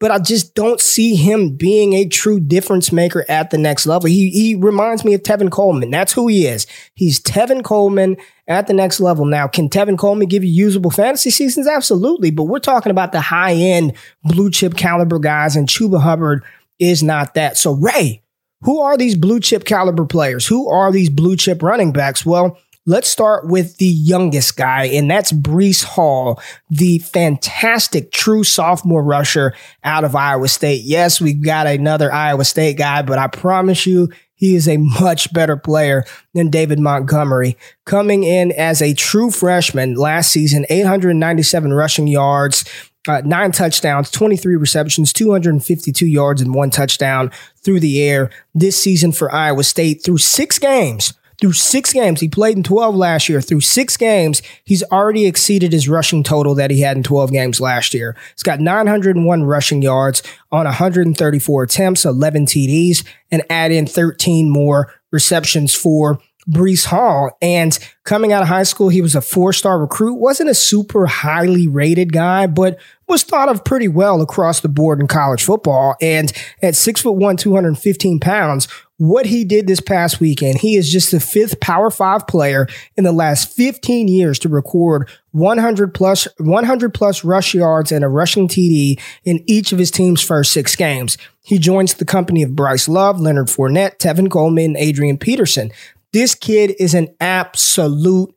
but 0.04 0.12
I 0.12 0.20
just 0.20 0.54
don't 0.54 0.82
see 0.82 1.16
him 1.16 1.56
being 1.56 1.94
a 1.94 2.06
true 2.06 2.38
difference 2.38 2.92
maker 2.92 3.24
at 3.30 3.52
the 3.52 3.58
next 3.58 3.86
level. 3.86 4.10
He 4.10 4.32
he 4.32 4.54
reminds 4.54 5.06
me 5.06 5.14
of 5.14 5.24
Tevin 5.24 5.50
Coleman. 5.50 5.92
That's 5.92 6.12
who 6.12 6.28
he 6.28 6.46
is. 6.46 6.68
He's 6.94 7.22
Tevin 7.22 7.64
Coleman 7.64 8.18
at 8.50 8.68
the 8.68 8.74
next 8.74 9.00
level. 9.00 9.24
Now, 9.24 9.48
can 9.48 9.70
Tevin 9.70 9.98
Coleman 9.98 10.28
give 10.28 10.44
you 10.44 10.52
usable 10.52 10.92
fantasy 10.92 11.30
seasons? 11.30 11.70
Absolutely. 11.70 12.32
But 12.32 12.44
we're 12.44 12.60
talking 12.60 12.90
about 12.90 13.14
the 13.14 13.22
high 13.22 13.54
end 13.54 13.94
blue 14.26 14.52
chip 14.52 14.76
caliber 14.76 15.20
guys, 15.20 15.56
and 15.56 15.70
Chuba 15.70 16.02
Hubbard 16.02 16.44
is 16.80 17.02
not 17.02 17.36
that. 17.36 17.56
So, 17.56 17.72
Ray, 17.72 18.22
who 18.64 18.82
are 18.82 18.98
these 18.98 19.16
blue 19.16 19.40
chip 19.40 19.64
caliber 19.64 20.04
players? 20.04 20.46
Who 20.46 20.68
are 20.70 20.92
these 20.92 21.10
blue 21.10 21.38
chip 21.38 21.64
running 21.64 21.94
backs? 21.94 22.26
Well, 22.26 22.60
Let's 22.86 23.08
start 23.08 23.48
with 23.48 23.78
the 23.78 23.88
youngest 23.88 24.58
guy, 24.58 24.88
and 24.88 25.10
that's 25.10 25.32
Breece 25.32 25.86
Hall, 25.86 26.42
the 26.70 27.00
fantastic 27.00 28.12
true 28.12 28.44
sophomore 28.44 29.02
rusher 29.02 29.54
out 29.86 30.04
of 30.04 30.18
Iowa 30.18 30.50
State. 30.50 30.82
Yes, 30.84 31.22
we've 31.22 31.42
got 31.42 31.66
another 31.66 32.12
Iowa 32.12 32.44
State 32.44 32.78
guy, 32.78 33.02
but 33.02 33.18
I 33.18 33.28
promise 33.28 33.86
you, 33.86 34.10
he 34.36 34.58
is 34.58 34.68
a 34.68 34.76
much 34.76 35.32
better 35.32 35.56
player 35.56 36.04
than 36.34 36.50
David 36.50 36.78
Montgomery. 36.78 37.58
Coming 37.86 38.26
in 38.26 38.52
as 38.52 38.82
a 38.82 38.94
true 38.94 39.32
freshman 39.32 39.94
last 39.94 40.32
season, 40.32 40.66
897 40.70 41.72
rushing 41.72 42.08
yards, 42.08 42.66
uh, 43.08 43.22
nine 43.24 43.54
touchdowns, 43.54 44.12
23 44.12 44.58
receptions, 44.58 45.14
252 45.14 46.06
yards, 46.06 46.42
and 46.42 46.54
one 46.54 46.70
touchdown 46.70 47.32
through 47.64 47.80
the 47.80 48.04
air 48.04 48.30
this 48.54 48.76
season 48.76 49.14
for 49.14 49.34
Iowa 49.34 49.64
State 49.64 50.04
through 50.04 50.18
six 50.18 50.60
games 50.60 51.14
through 51.44 51.52
six 51.52 51.92
games, 51.92 52.22
he 52.22 52.30
played 52.30 52.56
in 52.56 52.64
12 52.64 52.96
last 52.96 53.28
year. 53.28 53.42
Through 53.42 53.60
six 53.60 53.98
games, 53.98 54.42
he's 54.64 54.82
already 54.84 55.26
exceeded 55.26 55.74
his 55.74 55.90
rushing 55.90 56.24
total 56.24 56.56
that 56.56 56.72
he 56.72 56.80
had 56.80 56.96
in 56.96 57.04
12 57.04 57.34
games 57.34 57.60
last 57.60 57.94
year. 57.94 58.16
He's 58.34 58.44
got 58.44 58.62
901 58.62 59.44
rushing 59.44 59.82
yards 59.82 60.24
on 60.54 60.64
134 60.64 61.64
attempts, 61.64 62.06
11 62.06 62.46
TDs, 62.46 63.04
and 63.30 63.44
add 63.50 63.74
in 63.74 63.86
13 63.86 64.50
more 64.50 64.94
receptions 65.12 65.76
for 65.76 66.22
Breece 66.50 66.86
Hall. 66.86 67.38
And 67.42 67.78
coming 68.06 68.32
out 68.32 68.44
of 68.44 68.48
high 68.48 68.64
school, 68.64 68.88
he 68.88 69.02
was 69.02 69.14
a 69.14 69.20
four 69.20 69.52
star 69.52 69.78
recruit, 69.80 70.14
wasn't 70.14 70.50
a 70.50 70.56
super 70.56 71.08
highly 71.08 71.68
rated 71.68 72.14
guy, 72.14 72.48
but 72.48 72.80
was 73.08 73.24
thought 73.24 73.50
of 73.50 73.64
pretty 73.64 73.88
well 73.88 74.22
across 74.22 74.62
the 74.62 74.70
board 74.70 75.00
in 75.00 75.08
college 75.08 75.44
football. 75.44 75.96
And 76.02 76.32
at 76.62 76.76
six 76.76 77.02
foot 77.02 77.14
one, 77.16 77.38
215 77.38 78.20
pounds, 78.20 78.68
what 78.98 79.26
he 79.26 79.44
did 79.44 79.68
this 79.68 79.82
past 79.82 80.20
weekend. 80.20 80.60
He 80.60 80.76
is 80.76 80.92
just 80.92 81.12
the 81.12 81.20
fifth 81.20 81.60
Power 81.60 81.90
Five 81.90 82.28
player 82.28 82.68
in 82.96 83.04
the 83.04 83.12
last 83.12 83.54
15 83.56 84.08
years 84.08 84.40
to 84.40 84.50
record 84.50 85.10
100 85.32 85.94
plus 85.94 86.28
100 86.38 86.94
plus 86.94 87.24
rush 87.24 87.54
yards 87.54 87.92
and 87.92 88.04
a 88.04 88.08
rushing 88.08 88.48
TD 88.48 89.00
in 89.24 89.44
each 89.48 89.72
of 89.72 89.80
his 89.80 89.92
team's 89.92 90.22
first 90.22 90.52
six 90.52 90.76
games. 90.76 91.18
He 91.44 91.60
joins 91.60 91.96
the 91.96 92.06
company 92.06 92.44
of 92.44 92.56
Bryce 92.56 92.88
Love, 92.88 93.20
Leonard 93.20 93.48
Fournette, 93.48 93.98
Tevin 93.98 94.32
Coleman, 94.32 94.66
and 94.66 94.78
Adrian 94.78 95.18
Peterson. 95.18 95.72
This 96.14 96.36
kid 96.36 96.76
is 96.80 96.94
an 96.94 97.10
absolute 97.20 98.34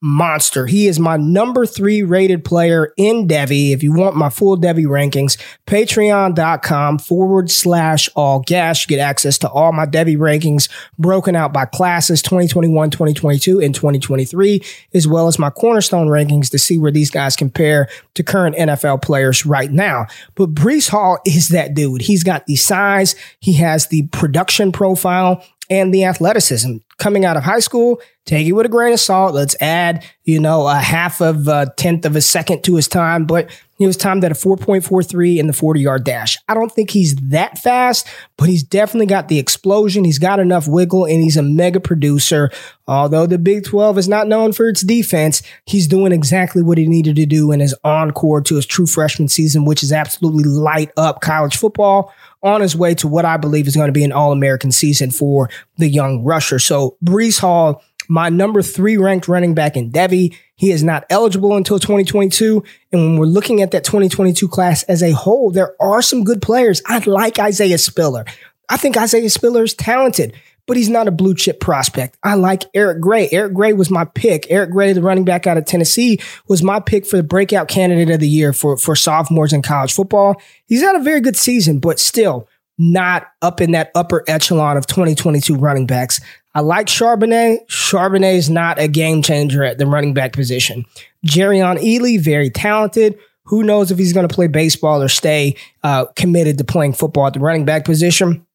monster. 0.00 0.66
He 0.66 0.86
is 0.86 1.00
my 1.00 1.16
number 1.16 1.66
three 1.66 2.02
rated 2.02 2.44
player 2.44 2.92
in 2.96 3.26
Devy. 3.26 3.72
If 3.72 3.82
you 3.82 3.92
want 3.92 4.16
my 4.16 4.30
full 4.30 4.56
Devy 4.56 4.84
rankings, 4.84 5.36
patreon.com 5.66 6.98
forward 6.98 7.50
slash 7.50 8.08
all 8.14 8.40
gas. 8.40 8.84
You 8.84 8.88
get 8.88 9.00
access 9.02 9.38
to 9.38 9.48
all 9.48 9.72
my 9.72 9.86
Devy 9.86 10.16
rankings 10.16 10.68
broken 10.98 11.34
out 11.34 11.52
by 11.52 11.64
classes 11.64 12.22
2021, 12.22 12.90
2022, 12.90 13.60
and 13.60 13.74
2023, 13.74 14.62
as 14.94 15.08
well 15.08 15.26
as 15.26 15.38
my 15.38 15.50
cornerstone 15.50 16.06
rankings 16.06 16.50
to 16.50 16.58
see 16.58 16.78
where 16.78 16.92
these 16.92 17.10
guys 17.10 17.34
compare 17.34 17.88
to 18.14 18.22
current 18.22 18.56
NFL 18.56 19.02
players 19.02 19.44
right 19.44 19.70
now. 19.70 20.06
But 20.36 20.54
Breece 20.54 20.88
Hall 20.88 21.18
is 21.26 21.48
that 21.48 21.74
dude. 21.74 22.02
He's 22.02 22.22
got 22.22 22.46
the 22.46 22.56
size. 22.56 23.16
He 23.40 23.54
has 23.54 23.88
the 23.88 24.02
production 24.08 24.70
profile 24.70 25.44
and 25.70 25.92
the 25.92 26.04
athleticism 26.04 26.76
coming 26.98 27.24
out 27.24 27.36
of 27.36 27.44
high 27.44 27.60
school. 27.60 28.00
Take 28.24 28.46
it 28.46 28.52
with 28.52 28.66
a 28.66 28.68
grain 28.68 28.92
of 28.92 29.00
salt. 29.00 29.34
Let's 29.34 29.56
add, 29.60 30.04
you 30.24 30.40
know, 30.40 30.66
a 30.66 30.76
half 30.76 31.20
of 31.20 31.48
a 31.48 31.72
tenth 31.76 32.04
of 32.04 32.16
a 32.16 32.20
second 32.20 32.62
to 32.64 32.76
his 32.76 32.88
time, 32.88 33.24
but 33.24 33.50
he 33.78 33.86
was 33.86 33.96
timed 33.96 34.24
at 34.24 34.32
a 34.32 34.34
4.43 34.34 35.38
in 35.38 35.46
the 35.46 35.52
40 35.52 35.80
yard 35.80 36.04
dash. 36.04 36.36
I 36.48 36.54
don't 36.54 36.70
think 36.70 36.90
he's 36.90 37.14
that 37.16 37.58
fast, 37.58 38.06
but 38.36 38.48
he's 38.48 38.62
definitely 38.62 39.06
got 39.06 39.28
the 39.28 39.38
explosion. 39.38 40.04
He's 40.04 40.18
got 40.18 40.40
enough 40.40 40.66
wiggle 40.66 41.04
and 41.04 41.22
he's 41.22 41.36
a 41.36 41.42
mega 41.42 41.80
producer. 41.80 42.50
Although 42.88 43.26
the 43.26 43.38
Big 43.38 43.64
12 43.64 43.98
is 43.98 44.08
not 44.08 44.26
known 44.26 44.52
for 44.52 44.68
its 44.68 44.82
defense, 44.82 45.42
he's 45.64 45.86
doing 45.86 46.10
exactly 46.10 46.62
what 46.62 46.78
he 46.78 46.86
needed 46.86 47.16
to 47.16 47.26
do 47.26 47.52
in 47.52 47.60
his 47.60 47.74
encore 47.84 48.40
to 48.42 48.56
his 48.56 48.66
true 48.66 48.86
freshman 48.86 49.28
season, 49.28 49.64
which 49.64 49.82
is 49.82 49.92
absolutely 49.92 50.44
light 50.44 50.90
up 50.96 51.20
college 51.20 51.56
football 51.56 52.12
on 52.42 52.60
his 52.60 52.74
way 52.74 52.94
to 52.94 53.08
what 53.08 53.24
I 53.24 53.36
believe 53.36 53.66
is 53.68 53.76
going 53.76 53.88
to 53.88 53.92
be 53.92 54.04
an 54.04 54.12
All 54.12 54.32
American 54.32 54.72
season 54.72 55.10
for 55.10 55.50
the 55.76 55.88
young 55.88 56.24
rusher. 56.24 56.58
So, 56.58 56.96
Breece 57.04 57.40
Hall, 57.40 57.82
my 58.08 58.28
number 58.28 58.62
three 58.62 58.96
ranked 58.96 59.28
running 59.28 59.54
back 59.54 59.76
in 59.76 59.92
Devy, 59.92 60.36
he 60.56 60.72
is 60.72 60.82
not 60.82 61.04
eligible 61.10 61.56
until 61.56 61.78
2022. 61.78 62.64
And 62.92 63.00
when 63.02 63.18
we're 63.18 63.26
looking 63.26 63.62
at 63.62 63.70
that 63.70 63.84
2022 63.84 64.48
class 64.48 64.82
as 64.84 65.02
a 65.02 65.12
whole, 65.12 65.50
there 65.50 65.74
are 65.80 66.02
some 66.02 66.24
good 66.24 66.42
players. 66.42 66.82
I 66.86 66.98
like 66.98 67.38
Isaiah 67.38 67.78
Spiller. 67.78 68.24
I 68.68 68.76
think 68.76 68.96
Isaiah 68.96 69.30
Spiller 69.30 69.62
is 69.62 69.74
talented 69.74 70.34
but 70.68 70.76
he's 70.76 70.90
not 70.90 71.08
a 71.08 71.10
blue 71.10 71.34
chip 71.34 71.58
prospect. 71.58 72.18
I 72.22 72.34
like 72.34 72.64
Eric 72.74 73.00
Gray. 73.00 73.28
Eric 73.32 73.54
Gray 73.54 73.72
was 73.72 73.90
my 73.90 74.04
pick. 74.04 74.46
Eric 74.50 74.70
Gray, 74.70 74.92
the 74.92 75.00
running 75.00 75.24
back 75.24 75.46
out 75.46 75.56
of 75.56 75.64
Tennessee, 75.64 76.20
was 76.46 76.62
my 76.62 76.78
pick 76.78 77.06
for 77.06 77.16
the 77.16 77.22
breakout 77.22 77.68
candidate 77.68 78.10
of 78.10 78.20
the 78.20 78.28
year 78.28 78.52
for, 78.52 78.76
for 78.76 78.94
sophomores 78.94 79.54
in 79.54 79.62
college 79.62 79.94
football. 79.94 80.40
He's 80.66 80.82
had 80.82 80.94
a 80.94 81.02
very 81.02 81.20
good 81.20 81.36
season, 81.36 81.80
but 81.80 81.98
still 81.98 82.46
not 82.78 83.26
up 83.42 83.60
in 83.60 83.72
that 83.72 83.90
upper 83.94 84.24
echelon 84.28 84.76
of 84.76 84.86
2022 84.86 85.54
running 85.56 85.86
backs. 85.86 86.20
I 86.54 86.60
like 86.60 86.86
Charbonnet. 86.86 87.66
Charbonnet 87.66 88.34
is 88.34 88.48
not 88.48 88.78
a 88.78 88.88
game 88.88 89.22
changer 89.22 89.64
at 89.64 89.78
the 89.78 89.86
running 89.86 90.14
back 90.14 90.32
position. 90.32 90.84
Jerrion 91.26 91.78
Ealy, 91.78 92.20
very 92.20 92.50
talented. 92.50 93.18
Who 93.44 93.62
knows 93.62 93.90
if 93.90 93.98
he's 93.98 94.12
going 94.12 94.28
to 94.28 94.34
play 94.34 94.46
baseball 94.46 95.02
or 95.02 95.08
stay 95.08 95.56
uh, 95.82 96.06
committed 96.16 96.58
to 96.58 96.64
playing 96.64 96.92
football 96.92 97.26
at 97.26 97.32
the 97.32 97.40
running 97.40 97.64
back 97.64 97.84
position? 97.84 98.46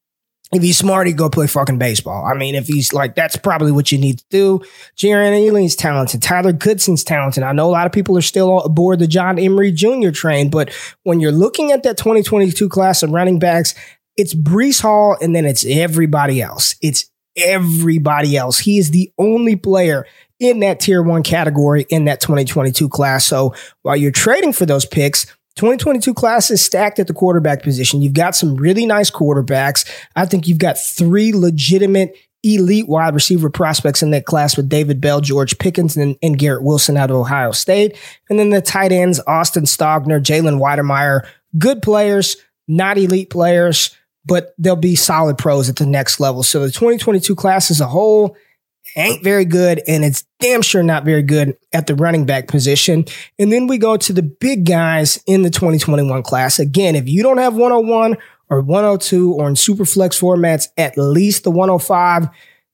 if 0.53 0.61
he's 0.61 0.77
smart, 0.77 1.07
he'd 1.07 1.17
go 1.17 1.29
play 1.29 1.47
fucking 1.47 1.79
baseball. 1.79 2.25
I 2.25 2.37
mean, 2.37 2.55
if 2.55 2.67
he's 2.67 2.93
like, 2.93 3.15
that's 3.15 3.35
probably 3.35 3.71
what 3.71 3.91
you 3.91 3.97
need 3.97 4.19
to 4.19 4.25
do. 4.29 4.61
Jerrion 4.95 5.49
Ealy's 5.49 5.75
talented. 5.75 6.21
Tyler 6.21 6.53
Goodson's 6.53 7.03
talented. 7.03 7.43
I 7.43 7.53
know 7.53 7.67
a 7.67 7.71
lot 7.71 7.85
of 7.85 7.91
people 7.91 8.17
are 8.17 8.21
still 8.21 8.61
aboard 8.61 8.99
the 8.99 9.07
John 9.07 9.39
Emery 9.39 9.71
Jr. 9.71 10.11
train, 10.11 10.49
but 10.49 10.71
when 11.03 11.19
you're 11.19 11.31
looking 11.31 11.71
at 11.71 11.83
that 11.83 11.97
2022 11.97 12.69
class 12.69 13.03
of 13.03 13.11
running 13.11 13.39
backs, 13.39 13.73
it's 14.17 14.33
Breece 14.33 14.81
Hall 14.81 15.17
and 15.21 15.35
then 15.35 15.45
it's 15.45 15.65
everybody 15.65 16.41
else. 16.41 16.75
It's 16.81 17.09
everybody 17.35 18.37
else. 18.37 18.59
He 18.59 18.77
is 18.77 18.91
the 18.91 19.11
only 19.17 19.55
player 19.55 20.05
in 20.39 20.59
that 20.59 20.79
tier 20.79 21.01
one 21.01 21.23
category 21.23 21.85
in 21.89 22.05
that 22.05 22.21
2022 22.21 22.89
class. 22.89 23.25
So 23.25 23.55
while 23.81 23.95
you're 23.95 24.11
trading 24.11 24.53
for 24.53 24.65
those 24.65 24.85
picks, 24.85 25.25
2022 25.55 26.13
class 26.13 26.49
is 26.49 26.63
stacked 26.63 26.99
at 26.99 27.07
the 27.07 27.13
quarterback 27.13 27.61
position. 27.61 28.01
You've 28.01 28.13
got 28.13 28.35
some 28.35 28.55
really 28.55 28.85
nice 28.85 29.11
quarterbacks. 29.11 29.89
I 30.15 30.25
think 30.25 30.47
you've 30.47 30.57
got 30.57 30.77
three 30.77 31.31
legitimate 31.31 32.15
elite 32.43 32.89
wide 32.89 33.13
receiver 33.13 33.49
prospects 33.49 34.03
in 34.03 34.11
that 34.11 34.25
class 34.25 34.57
with 34.57 34.67
David 34.67 34.99
Bell, 34.99 35.21
George 35.21 35.57
Pickens, 35.59 35.95
and, 35.95 36.17
and 36.21 36.37
Garrett 36.37 36.63
Wilson 36.63 36.97
out 36.97 37.09
of 37.09 37.15
Ohio 37.15 37.51
State. 37.51 37.97
And 38.29 38.37
then 38.37 38.49
the 38.49 38.61
tight 38.61 38.91
ends, 38.91 39.21
Austin 39.27 39.63
Stogner, 39.63 40.21
Jalen 40.21 40.59
Wydermyer, 40.59 41.25
good 41.57 41.81
players, 41.81 42.35
not 42.67 42.97
elite 42.97 43.29
players, 43.29 43.95
but 44.25 44.53
they'll 44.57 44.75
be 44.75 44.95
solid 44.95 45.37
pros 45.37 45.69
at 45.69 45.75
the 45.75 45.85
next 45.85 46.19
level. 46.19 46.43
So 46.43 46.61
the 46.61 46.71
2022 46.71 47.35
class 47.35 47.71
as 47.71 47.81
a 47.81 47.87
whole 47.87 48.35
ain't 48.95 49.23
very 49.23 49.45
good, 49.45 49.81
and 49.87 50.03
it's 50.03 50.25
damn 50.39 50.61
sure 50.61 50.83
not 50.83 51.05
very 51.05 51.23
good 51.23 51.57
at 51.71 51.87
the 51.87 51.95
running 51.95 52.25
back 52.25 52.47
position. 52.47 53.05
And 53.39 53.51
then 53.51 53.67
we 53.67 53.77
go 53.77 53.97
to 53.97 54.13
the 54.13 54.23
big 54.23 54.65
guys 54.65 55.21
in 55.25 55.41
the 55.41 55.49
2021 55.49 56.23
class. 56.23 56.59
Again, 56.59 56.95
if 56.95 57.07
you 57.07 57.23
don't 57.23 57.37
have 57.37 57.55
101 57.55 58.17
or 58.49 58.61
102 58.61 59.33
or 59.33 59.47
in 59.47 59.55
super 59.55 59.85
flex 59.85 60.19
formats 60.19 60.67
at 60.77 60.97
least 60.97 61.43
the 61.43 61.51
105, 61.51 62.27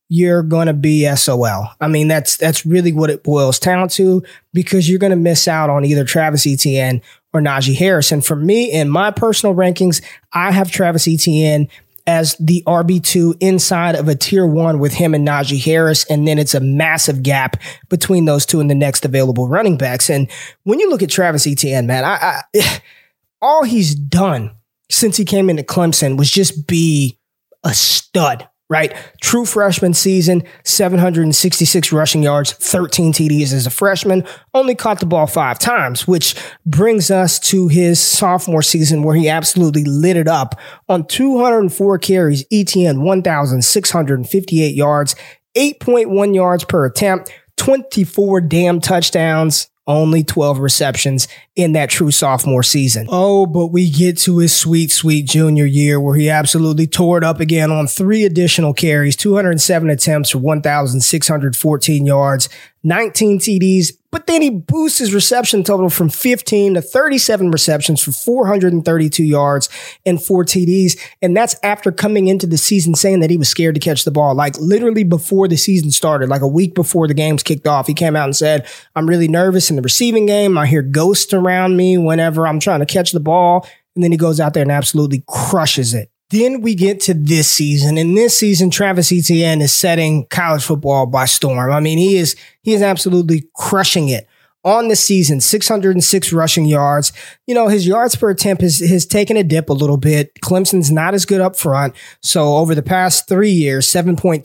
you're 0.09 0.41
going 0.41 0.65
to 0.67 0.73
be 0.73 1.07
SOL. 1.15 1.71
I 1.79 1.87
mean, 1.87 2.07
that's 2.07 2.35
that's 2.35 2.65
really 2.65 2.91
what 2.91 3.11
it 3.11 3.23
boils 3.23 3.59
down 3.59 3.87
to 3.89 4.23
because 4.53 4.89
you're 4.89 4.99
going 4.99 5.11
to 5.11 5.15
miss 5.15 5.47
out 5.47 5.69
on 5.69 5.85
either 5.85 6.03
Travis 6.03 6.47
Etienne 6.47 7.01
or 7.31 7.41
Najee 7.41 7.77
Harris. 7.77 8.11
And 8.11 8.25
for 8.25 8.35
me, 8.35 8.71
in 8.71 8.89
my 8.89 9.11
personal 9.11 9.55
rankings, 9.55 10.03
I 10.33 10.51
have 10.51 10.71
Travis 10.71 11.07
Etienne 11.07 11.69
as 12.07 12.35
the 12.39 12.63
RB2 12.65 13.37
inside 13.39 13.93
of 13.93 14.07
a 14.07 14.15
tier 14.15 14.47
one 14.47 14.79
with 14.79 14.93
him 14.93 15.13
and 15.13 15.27
Najee 15.27 15.63
Harris. 15.63 16.05
And 16.05 16.27
then 16.27 16.39
it's 16.39 16.55
a 16.55 16.59
massive 16.59 17.21
gap 17.21 17.57
between 17.87 18.25
those 18.25 18.47
two 18.47 18.59
and 18.59 18.67
the 18.67 18.75
next 18.75 19.05
available 19.05 19.47
running 19.47 19.77
backs. 19.77 20.09
And 20.09 20.27
when 20.63 20.79
you 20.79 20.89
look 20.89 21.03
at 21.03 21.11
Travis 21.11 21.45
Etienne, 21.45 21.85
man, 21.85 22.03
I, 22.03 22.41
I 22.55 22.81
all 23.43 23.63
he's 23.63 23.93
done 23.93 24.55
since 24.89 25.17
he 25.17 25.23
came 25.23 25.51
into 25.51 25.61
Clemson 25.61 26.17
was 26.17 26.31
just 26.31 26.65
be 26.65 27.19
a 27.63 27.75
stud 27.75 28.49
right? 28.69 28.95
True 29.19 29.45
freshman 29.45 29.93
season, 29.93 30.43
766 30.63 31.91
rushing 31.91 32.21
yards, 32.21 32.53
13 32.53 33.11
TDs 33.11 33.51
as 33.51 33.65
a 33.65 33.71
freshman, 33.71 34.23
only 34.53 34.75
caught 34.75 34.99
the 34.99 35.07
ball 35.07 35.25
five 35.25 35.57
times, 35.57 36.07
which 36.07 36.35
brings 36.65 37.09
us 37.09 37.39
to 37.39 37.67
his 37.67 37.99
sophomore 37.99 38.61
season 38.61 39.01
where 39.01 39.15
he 39.15 39.27
absolutely 39.27 39.83
lit 39.83 40.17
it 40.17 40.27
up 40.27 40.59
on 40.87 41.05
204 41.07 41.97
carries, 41.97 42.45
Etienne 42.51 43.01
1,658 43.01 44.75
yards, 44.75 45.15
8.1 45.55 46.35
yards 46.35 46.63
per 46.63 46.85
attempt, 46.85 47.33
24 47.57 48.41
damn 48.41 48.79
touchdowns, 48.79 49.68
only 49.89 50.23
12 50.23 50.59
receptions 50.59 51.27
in 51.55 51.73
that 51.73 51.89
true 51.89 52.11
sophomore 52.11 52.63
season. 52.63 53.07
Oh, 53.09 53.45
but 53.45 53.67
we 53.67 53.89
get 53.89 54.17
to 54.19 54.37
his 54.37 54.55
sweet, 54.55 54.91
sweet 54.91 55.27
junior 55.27 55.65
year 55.65 55.99
where 55.99 56.15
he 56.15 56.29
absolutely 56.29 56.87
tore 56.87 57.17
it 57.17 57.23
up 57.23 57.39
again 57.39 57.71
on 57.71 57.87
three 57.87 58.23
additional 58.23 58.73
carries, 58.73 59.15
207 59.15 59.89
attempts 59.89 60.29
for 60.29 60.37
1,614 60.37 62.05
yards, 62.05 62.49
19 62.83 63.39
TDs, 63.39 63.93
but 64.11 64.25
then 64.25 64.41
he 64.41 64.49
boosts 64.49 64.99
his 64.99 65.13
reception 65.13 65.63
total 65.63 65.89
from 65.89 66.09
15 66.09 66.75
to 66.75 66.81
37 66.81 67.51
receptions 67.51 68.01
for 68.01 68.11
432 68.11 69.23
yards 69.23 69.69
and 70.05 70.23
four 70.23 70.43
TDs. 70.43 70.99
And 71.21 71.35
that's 71.35 71.55
after 71.61 71.91
coming 71.91 72.27
into 72.27 72.47
the 72.47 72.57
season 72.57 72.95
saying 72.95 73.19
that 73.19 73.29
he 73.29 73.37
was 73.37 73.49
scared 73.49 73.75
to 73.75 73.81
catch 73.81 74.05
the 74.05 74.11
ball. 74.11 74.33
Like 74.33 74.57
literally 74.57 75.03
before 75.03 75.47
the 75.47 75.57
season 75.57 75.91
started, 75.91 76.29
like 76.29 76.41
a 76.41 76.47
week 76.47 76.73
before 76.73 77.07
the 77.07 77.13
games 77.13 77.43
kicked 77.43 77.67
off, 77.67 77.87
he 77.87 77.93
came 77.93 78.15
out 78.15 78.25
and 78.25 78.35
said, 78.35 78.67
I'm 78.95 79.07
really 79.07 79.27
nervous 79.27 79.69
in 79.69 79.75
the 79.75 79.81
receiving 79.81 80.25
game. 80.25 80.57
I 80.57 80.65
hear 80.65 80.81
ghosts 80.81 81.33
around 81.33 81.77
me 81.77 81.97
whenever 81.97 82.47
I'm 82.47 82.59
trying 82.59 82.79
to 82.79 82.85
catch 82.85 83.11
the 83.11 83.19
ball. 83.19 83.67
And 83.95 84.03
then 84.03 84.11
he 84.11 84.17
goes 84.17 84.39
out 84.39 84.53
there 84.53 84.63
and 84.63 84.71
absolutely 84.71 85.23
crushes 85.27 85.93
it. 85.93 86.09
Then 86.31 86.61
we 86.61 86.75
get 86.75 86.99
to 87.01 87.13
this 87.15 87.51
season, 87.51 87.97
and 87.97 88.15
this 88.15 88.37
season, 88.37 88.69
Travis 88.69 89.11
Etienne 89.11 89.61
is 89.61 89.73
setting 89.73 90.27
college 90.27 90.63
football 90.63 91.07
by 91.07 91.25
storm. 91.25 91.71
I 91.71 91.79
mean, 91.79 91.97
he 91.97 92.17
is 92.17 92.35
he 92.61 92.73
is 92.73 92.83
absolutely 92.83 93.47
crushing 93.55 94.09
it 94.09 94.27
on 94.63 94.89
the 94.89 94.95
season, 94.95 95.39
606 95.39 96.33
rushing 96.33 96.65
yards. 96.65 97.13
You 97.47 97.55
know, 97.55 97.67
his 97.69 97.87
yards 97.87 98.15
per 98.15 98.29
attempt 98.29 98.61
has, 98.61 98.79
has 98.79 99.05
taken 99.05 99.37
a 99.37 99.43
dip 99.43 99.69
a 99.69 99.73
little 99.73 99.97
bit. 99.97 100.33
Clemson's 100.41 100.91
not 100.91 101.13
as 101.13 101.25
good 101.25 101.39
up 101.39 101.55
front. 101.55 101.95
So 102.21 102.57
over 102.57 102.75
the 102.75 102.83
past 102.83 103.27
three 103.27 103.51
years, 103.51 103.87
7.2, 103.87 104.43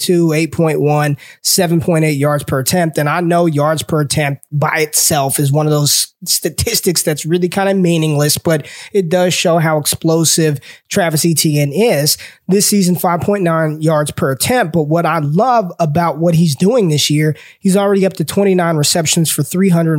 8.1, 0.48 1.18
7.8 1.42 2.18
yards 2.18 2.44
per 2.44 2.60
attempt. 2.60 2.96
And 2.96 3.08
I 3.08 3.20
know 3.20 3.46
yards 3.46 3.82
per 3.82 4.00
attempt 4.00 4.44
by 4.52 4.78
itself 4.78 5.38
is 5.40 5.50
one 5.50 5.66
of 5.66 5.72
those 5.72 6.14
statistics 6.26 7.02
that's 7.02 7.26
really 7.26 7.48
kind 7.48 7.68
of 7.68 7.76
meaningless, 7.76 8.38
but 8.38 8.66
it 8.92 9.08
does 9.08 9.34
show 9.34 9.58
how 9.58 9.78
explosive 9.78 10.58
Travis 10.88 11.24
Etienne 11.24 11.72
is. 11.72 12.16
This 12.48 12.66
season, 12.66 12.94
5.9 12.94 13.82
yards 13.82 14.10
per 14.10 14.30
attempt. 14.30 14.72
But 14.72 14.84
what 14.84 15.06
I 15.06 15.18
love 15.18 15.72
about 15.78 16.18
what 16.18 16.34
he's 16.34 16.56
doing 16.56 16.88
this 16.88 17.10
year, 17.10 17.36
he's 17.58 17.76
already 17.76 18.06
up 18.06 18.14
to 18.14 18.24
29 18.24 18.76
receptions 18.76 19.30
for 19.30 19.42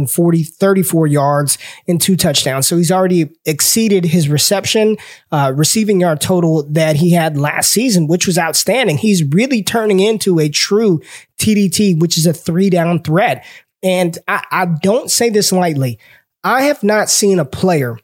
340, 0.07 0.43
34 0.43 1.07
yards 1.07 1.57
and 1.87 2.01
two 2.01 2.15
touchdowns. 2.15 2.67
So 2.67 2.77
he's 2.77 2.91
already 2.91 3.29
exceeded 3.45 4.05
his 4.05 4.29
reception, 4.29 4.97
uh, 5.31 5.53
receiving 5.55 6.01
yard 6.01 6.21
total 6.21 6.63
that 6.71 6.97
he 6.97 7.11
had 7.11 7.37
last 7.37 7.71
season, 7.71 8.07
which 8.07 8.27
was 8.27 8.37
outstanding. 8.37 8.97
He's 8.97 9.23
really 9.23 9.63
turning 9.63 9.99
into 9.99 10.39
a 10.39 10.49
true 10.49 11.01
TDT, 11.37 11.99
which 11.99 12.17
is 12.17 12.25
a 12.25 12.33
three 12.33 12.69
down 12.69 13.01
threat. 13.01 13.45
And 13.83 14.17
I, 14.27 14.43
I 14.51 14.65
don't 14.65 15.11
say 15.11 15.29
this 15.29 15.51
lightly. 15.51 15.99
I 16.43 16.63
have 16.63 16.83
not 16.83 17.09
seen 17.09 17.39
a 17.39 17.45
player 17.45 17.97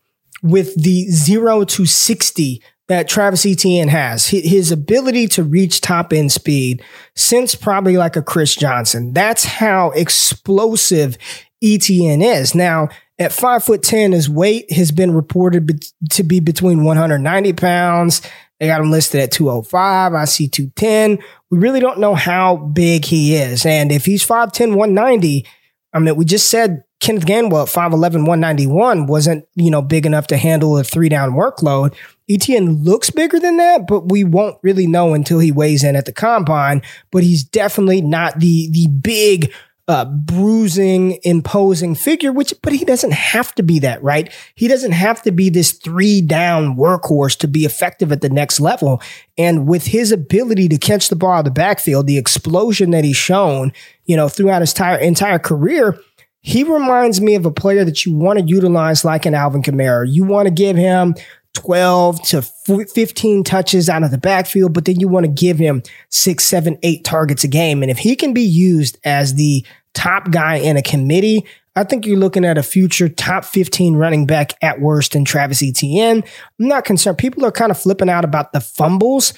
with 0.44 0.76
the 0.76 1.06
zero 1.10 1.64
to 1.64 1.86
60 1.86 2.62
that 2.92 3.08
Travis 3.08 3.46
Etienne 3.46 3.88
has. 3.88 4.28
His 4.28 4.70
ability 4.70 5.28
to 5.30 5.44
reach 5.44 5.80
top 5.80 6.12
end 6.12 6.32
speed 6.32 6.84
since 7.16 7.56
probably 7.56 7.96
like 7.96 8.18
a 8.18 8.22
Chris 8.22 8.54
Johnson. 8.54 9.14
That's 9.14 9.46
how 9.46 9.92
explosive 9.92 11.18
Etienne 11.64 12.22
is. 12.22 12.56
Now, 12.56 12.90
at 13.20 13.32
five 13.32 13.64
foot 13.64 13.84
10, 13.84 14.14
his 14.14 14.30
weight 14.30 14.72
has 14.72 14.92
been 14.92 15.14
reported 15.14 15.68
be- 15.68 15.80
to 16.10 16.24
be 16.24 16.40
between 16.40 16.84
190 16.84 17.54
pounds. 17.54 18.22
They 18.60 18.68
got 18.68 18.82
him 18.82 18.92
listed 18.92 19.22
at 19.22 19.32
205. 19.32 20.14
I 20.14 20.26
see 20.26 20.48
210. 20.48 21.24
We 21.50 21.58
really 21.58 21.80
don't 21.80 22.00
know 22.00 22.16
how 22.16 22.58
big 22.58 23.06
he 23.06 23.36
is. 23.36 23.66
And 23.66 23.92
if 23.92 24.06
he's 24.06 24.26
5'10, 24.26 24.76
190, 24.76 25.46
I 25.94 26.00
mean, 26.00 26.16
we 26.16 26.26
just 26.26 26.50
said 26.50 26.84
Kenneth 27.00 27.26
Gainwell 27.26 27.64
at 27.64 27.70
5'11, 27.70 28.28
191 28.28 29.08
wasn't, 29.08 29.46
you 29.56 29.72
know, 29.72 29.82
big 29.82 30.06
enough 30.06 30.28
to 30.28 30.38
handle 30.38 30.78
a 30.78 30.84
three 30.84 31.10
down 31.10 31.32
workload. 31.32 31.96
Etienne 32.30 32.84
looks 32.84 33.10
bigger 33.10 33.40
than 33.40 33.58
that, 33.58 33.88
but 33.88 34.10
we 34.10 34.24
won't 34.24 34.58
really 34.62 34.88
know 34.88 35.14
until 35.14 35.40
he 35.40 35.52
weighs 35.52 35.84
in 35.84 35.96
at 35.96 36.06
the 36.06 36.14
combine. 36.14 36.82
But 37.12 37.24
he's 37.24 37.44
definitely 37.44 38.02
not 38.02 38.40
the 38.40 38.70
the 38.72 38.88
big 38.88 39.52
uh, 39.92 40.06
bruising, 40.06 41.20
imposing 41.24 41.94
figure, 41.96 42.32
which, 42.32 42.54
but 42.64 42.74
he 42.74 42.86
doesn't 42.86 43.14
have 43.14 43.54
to 43.56 43.64
be 43.64 43.78
that, 43.80 44.02
right? 44.02 44.34
He 44.56 44.68
doesn't 44.68 44.94
have 44.94 45.22
to 45.24 45.32
be 45.32 45.50
this 45.50 45.74
three 45.74 46.22
down 46.22 46.78
workhorse 46.78 47.38
to 47.40 47.48
be 47.48 47.66
effective 47.66 48.12
at 48.12 48.22
the 48.22 48.30
next 48.30 48.60
level. 48.60 49.02
And 49.38 49.68
with 49.68 49.86
his 49.86 50.12
ability 50.12 50.70
to 50.70 50.78
catch 50.78 51.10
the 51.10 51.16
ball 51.16 51.34
out 51.34 51.40
of 51.40 51.46
the 51.46 51.52
backfield, 51.52 52.08
the 52.08 52.18
explosion 52.18 52.92
that 52.92 53.04
he's 53.04 53.18
shown, 53.18 53.74
you 54.06 54.16
know, 54.16 54.30
throughout 54.30 54.62
his 54.62 54.72
entire, 54.72 54.98
entire 54.98 55.40
career, 55.40 56.00
he 56.40 56.64
reminds 56.64 57.22
me 57.22 57.36
of 57.36 57.46
a 57.46 57.52
player 57.52 57.86
that 57.86 58.06
you 58.06 58.16
want 58.16 58.40
to 58.40 58.46
utilize 58.46 59.06
like 59.06 59.26
an 59.26 59.36
Alvin 59.36 59.62
Kamara. 59.62 60.12
You 60.12 60.24
want 60.24 60.48
to 60.48 60.54
give 60.54 60.76
him 60.76 61.16
12 61.54 62.22
to 62.30 62.42
15 62.42 63.44
touches 63.44 63.90
out 63.90 64.04
of 64.04 64.12
the 64.12 64.18
backfield, 64.18 64.74
but 64.74 64.86
then 64.86 65.00
you 65.00 65.08
want 65.08 65.26
to 65.26 65.32
give 65.32 65.58
him 65.58 65.84
six, 66.10 66.46
seven, 66.46 66.78
eight 66.84 67.04
targets 67.04 67.44
a 67.44 67.48
game. 67.48 67.82
And 67.82 67.92
if 67.92 67.98
he 67.98 68.16
can 68.16 68.34
be 68.34 68.42
used 68.42 68.98
as 69.04 69.36
the 69.36 69.66
top 69.94 70.32
guy 70.32 70.56
in 70.56 70.78
a 70.78 70.82
committee, 70.82 71.46
I 71.76 71.84
think 71.84 72.06
you're 72.06 72.18
looking 72.18 72.46
at 72.46 72.58
a 72.58 72.64
future 72.64 73.08
top 73.08 73.46
15 73.46 73.96
running 73.96 74.26
back 74.26 74.54
at 74.62 74.82
worst 74.82 75.16
in 75.16 75.24
Travis 75.24 75.64
Etienne. 75.64 76.24
I'm 76.60 76.68
not 76.68 76.86
concerned. 76.86 77.18
People 77.18 77.46
are 77.46 77.52
kind 77.52 77.72
of 77.72 77.80
flipping 77.80 78.10
out 78.10 78.26
about 78.26 78.52
the 78.52 78.60
fumbles. 78.60 79.34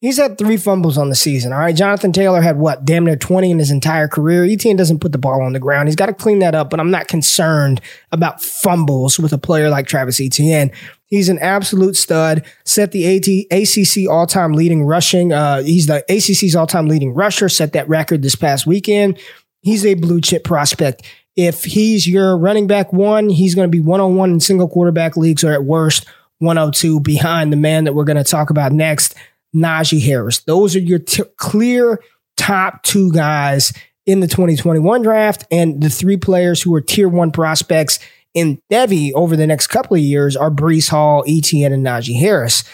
He's 0.00 0.16
had 0.16 0.38
three 0.38 0.56
fumbles 0.56 0.96
on 0.96 1.08
the 1.08 1.16
season. 1.16 1.52
All 1.52 1.58
right. 1.58 1.74
Jonathan 1.74 2.12
Taylor 2.12 2.40
had 2.40 2.56
what? 2.56 2.84
Damn 2.84 3.04
near 3.04 3.16
20 3.16 3.50
in 3.50 3.58
his 3.58 3.72
entire 3.72 4.06
career. 4.06 4.44
Etienne 4.44 4.76
doesn't 4.76 5.00
put 5.00 5.10
the 5.10 5.18
ball 5.18 5.42
on 5.42 5.54
the 5.54 5.58
ground. 5.58 5.88
He's 5.88 5.96
got 5.96 6.06
to 6.06 6.12
clean 6.12 6.38
that 6.38 6.54
up, 6.54 6.70
but 6.70 6.78
I'm 6.78 6.92
not 6.92 7.08
concerned 7.08 7.80
about 8.12 8.40
fumbles 8.40 9.18
with 9.18 9.32
a 9.32 9.38
player 9.38 9.68
like 9.70 9.88
Travis 9.88 10.20
Etienne. 10.20 10.70
He's 11.06 11.28
an 11.28 11.40
absolute 11.40 11.96
stud. 11.96 12.44
Set 12.64 12.92
the 12.92 13.16
AT, 13.16 13.26
ACC 13.50 14.08
all 14.08 14.26
time 14.26 14.52
leading 14.52 14.84
rushing. 14.84 15.32
Uh, 15.32 15.62
he's 15.62 15.86
the 15.88 16.04
ACC's 16.08 16.54
all 16.54 16.68
time 16.68 16.86
leading 16.86 17.12
rusher. 17.12 17.48
Set 17.48 17.72
that 17.72 17.88
record 17.88 18.22
this 18.22 18.36
past 18.36 18.66
weekend. 18.66 19.18
He's 19.62 19.84
a 19.84 19.94
blue 19.94 20.20
chip 20.20 20.44
prospect. 20.44 21.02
If 21.34 21.64
he's 21.64 22.06
your 22.06 22.36
running 22.36 22.68
back 22.68 22.92
one, 22.92 23.28
he's 23.28 23.56
going 23.56 23.66
to 23.66 23.70
be 23.70 23.80
one 23.80 24.00
on 24.00 24.14
one 24.14 24.30
in 24.30 24.40
single 24.40 24.68
quarterback 24.68 25.16
leagues 25.16 25.42
or 25.42 25.52
at 25.52 25.64
worst 25.64 26.06
102 26.38 27.00
behind 27.00 27.52
the 27.52 27.56
man 27.56 27.84
that 27.84 27.94
we're 27.94 28.04
going 28.04 28.16
to 28.16 28.24
talk 28.24 28.50
about 28.50 28.70
next. 28.70 29.16
Najee 29.54 30.04
Harris. 30.04 30.40
Those 30.40 30.76
are 30.76 30.80
your 30.80 30.98
t- 30.98 31.22
clear 31.36 32.00
top 32.36 32.82
two 32.82 33.12
guys 33.12 33.72
in 34.06 34.20
the 34.20 34.26
2021 34.26 35.02
draft. 35.02 35.44
And 35.50 35.82
the 35.82 35.90
three 35.90 36.16
players 36.16 36.62
who 36.62 36.74
are 36.74 36.80
tier 36.80 37.08
one 37.08 37.30
prospects 37.30 37.98
in 38.34 38.60
Devy 38.70 39.12
over 39.14 39.36
the 39.36 39.46
next 39.46 39.68
couple 39.68 39.96
of 39.96 40.02
years 40.02 40.36
are 40.36 40.50
Breece 40.50 40.88
Hall, 40.88 41.24
Etienne, 41.26 41.72
and 41.72 41.84
Najee 41.84 42.18
Harris. 42.18 42.64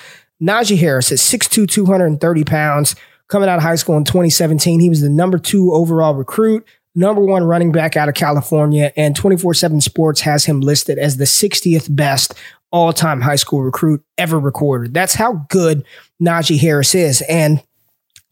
Najee 0.42 0.78
Harris 0.78 1.10
at 1.10 1.18
6'2, 1.18 1.68
230 1.68 2.44
pounds, 2.44 2.96
coming 3.28 3.48
out 3.48 3.58
of 3.58 3.62
high 3.62 3.76
school 3.76 3.96
in 3.96 4.04
2017. 4.04 4.80
He 4.80 4.88
was 4.88 5.00
the 5.00 5.08
number 5.08 5.38
two 5.38 5.72
overall 5.72 6.14
recruit, 6.14 6.66
number 6.94 7.22
one 7.22 7.44
running 7.44 7.72
back 7.72 7.96
out 7.96 8.08
of 8.08 8.14
California, 8.14 8.92
and 8.96 9.16
24 9.16 9.54
7 9.54 9.80
Sports 9.80 10.20
has 10.22 10.44
him 10.44 10.60
listed 10.60 10.98
as 10.98 11.16
the 11.16 11.24
60th 11.24 11.94
best 11.94 12.34
all 12.70 12.92
time 12.92 13.20
high 13.20 13.36
school 13.36 13.62
recruit 13.62 14.02
ever 14.18 14.38
recorded. 14.38 14.92
That's 14.92 15.14
how 15.14 15.46
good 15.48 15.84
Najee 16.22 16.58
Harris 16.58 16.94
is. 16.94 17.22
And 17.28 17.62